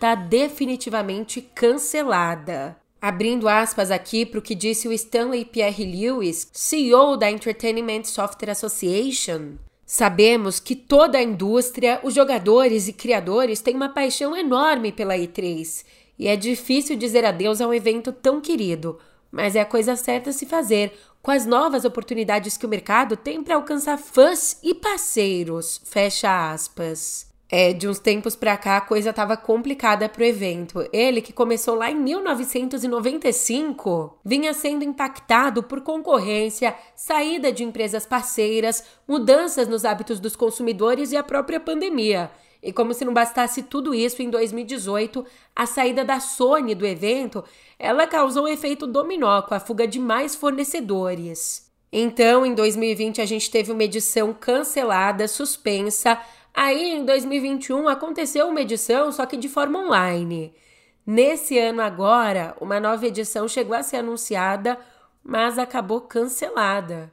tá 0.00 0.14
definitivamente 0.14 1.42
cancelada. 1.42 2.74
Abrindo 3.02 3.50
aspas 3.50 3.90
aqui 3.90 4.24
para 4.24 4.38
o 4.38 4.42
que 4.42 4.54
disse 4.54 4.88
o 4.88 4.92
Stanley 4.94 5.44
Pierre 5.44 5.84
Lewis, 5.84 6.48
CEO 6.54 7.18
da 7.18 7.30
Entertainment 7.30 8.04
Software 8.04 8.50
Association, 8.50 9.58
Sabemos 9.90 10.60
que 10.60 10.76
toda 10.76 11.16
a 11.16 11.22
indústria, 11.22 11.98
os 12.02 12.12
jogadores 12.12 12.88
e 12.88 12.92
criadores 12.92 13.62
têm 13.62 13.74
uma 13.74 13.88
paixão 13.88 14.36
enorme 14.36 14.92
pela 14.92 15.16
E3 15.16 15.82
e 16.18 16.28
é 16.28 16.36
difícil 16.36 16.94
dizer 16.94 17.24
adeus 17.24 17.58
a 17.58 17.66
um 17.66 17.72
evento 17.72 18.12
tão 18.12 18.38
querido, 18.38 18.98
mas 19.32 19.56
é 19.56 19.62
a 19.62 19.64
coisa 19.64 19.96
certa 19.96 20.28
a 20.28 20.32
se 20.34 20.44
fazer 20.44 20.92
com 21.22 21.30
as 21.30 21.46
novas 21.46 21.86
oportunidades 21.86 22.58
que 22.58 22.66
o 22.66 22.68
mercado 22.68 23.16
tem 23.16 23.42
para 23.42 23.54
alcançar 23.54 23.96
fãs 23.96 24.58
e 24.62 24.74
parceiros. 24.74 25.80
Fecha 25.86 26.52
aspas. 26.52 27.27
É, 27.50 27.72
de 27.72 27.88
uns 27.88 27.98
tempos 27.98 28.36
pra 28.36 28.58
cá 28.58 28.76
a 28.76 28.82
coisa 28.82 29.10
tava 29.10 29.34
complicada 29.34 30.06
pro 30.06 30.22
evento. 30.22 30.86
Ele, 30.92 31.22
que 31.22 31.32
começou 31.32 31.74
lá 31.74 31.90
em 31.90 31.94
1995, 31.94 34.18
vinha 34.22 34.52
sendo 34.52 34.84
impactado 34.84 35.62
por 35.62 35.80
concorrência, 35.80 36.74
saída 36.94 37.50
de 37.50 37.64
empresas 37.64 38.04
parceiras, 38.04 38.84
mudanças 39.08 39.66
nos 39.66 39.86
hábitos 39.86 40.20
dos 40.20 40.36
consumidores 40.36 41.10
e 41.10 41.16
a 41.16 41.22
própria 41.22 41.58
pandemia. 41.58 42.30
E 42.62 42.70
como 42.72 42.92
se 42.92 43.04
não 43.04 43.14
bastasse 43.14 43.62
tudo 43.62 43.94
isso, 43.94 44.20
em 44.20 44.28
2018, 44.28 45.24
a 45.56 45.64
saída 45.64 46.04
da 46.04 46.20
Sony 46.20 46.74
do 46.74 46.84
evento, 46.84 47.42
ela 47.78 48.06
causou 48.06 48.44
um 48.44 48.48
efeito 48.48 48.86
dominó 48.86 49.40
com 49.42 49.54
a 49.54 49.60
fuga 49.60 49.86
de 49.86 49.98
mais 49.98 50.34
fornecedores. 50.34 51.66
Então, 51.90 52.44
em 52.44 52.54
2020, 52.54 53.22
a 53.22 53.24
gente 53.24 53.50
teve 53.50 53.72
uma 53.72 53.84
edição 53.84 54.34
cancelada, 54.34 55.26
suspensa, 55.26 56.20
Aí, 56.54 56.96
em 56.96 57.04
2021, 57.04 57.88
aconteceu 57.88 58.48
uma 58.48 58.60
edição, 58.60 59.12
só 59.12 59.26
que 59.26 59.36
de 59.36 59.48
forma 59.48 59.78
online. 59.78 60.54
Nesse 61.06 61.58
ano 61.58 61.80
agora, 61.80 62.54
uma 62.60 62.78
nova 62.78 63.06
edição 63.06 63.48
chegou 63.48 63.74
a 63.74 63.82
ser 63.82 63.98
anunciada, 63.98 64.78
mas 65.22 65.58
acabou 65.58 66.02
cancelada. 66.02 67.10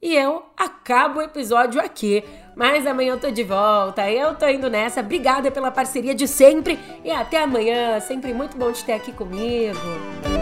E 0.00 0.14
eu 0.14 0.44
acabo 0.56 1.18
o 1.18 1.22
episódio 1.22 1.80
aqui. 1.80 2.22
Mas 2.54 2.86
amanhã 2.86 3.12
eu 3.12 3.20
tô 3.20 3.30
de 3.30 3.42
volta. 3.42 4.08
Eu 4.10 4.34
tô 4.34 4.46
indo 4.48 4.70
nessa. 4.70 5.00
Obrigada 5.00 5.50
pela 5.50 5.70
parceria 5.70 6.14
de 6.14 6.26
sempre 6.26 6.78
e 7.04 7.10
até 7.10 7.42
amanhã. 7.42 7.98
Sempre 8.00 8.32
muito 8.32 8.56
bom 8.56 8.72
te 8.72 8.84
ter 8.84 8.92
aqui 8.92 9.12
comigo. 9.12 10.37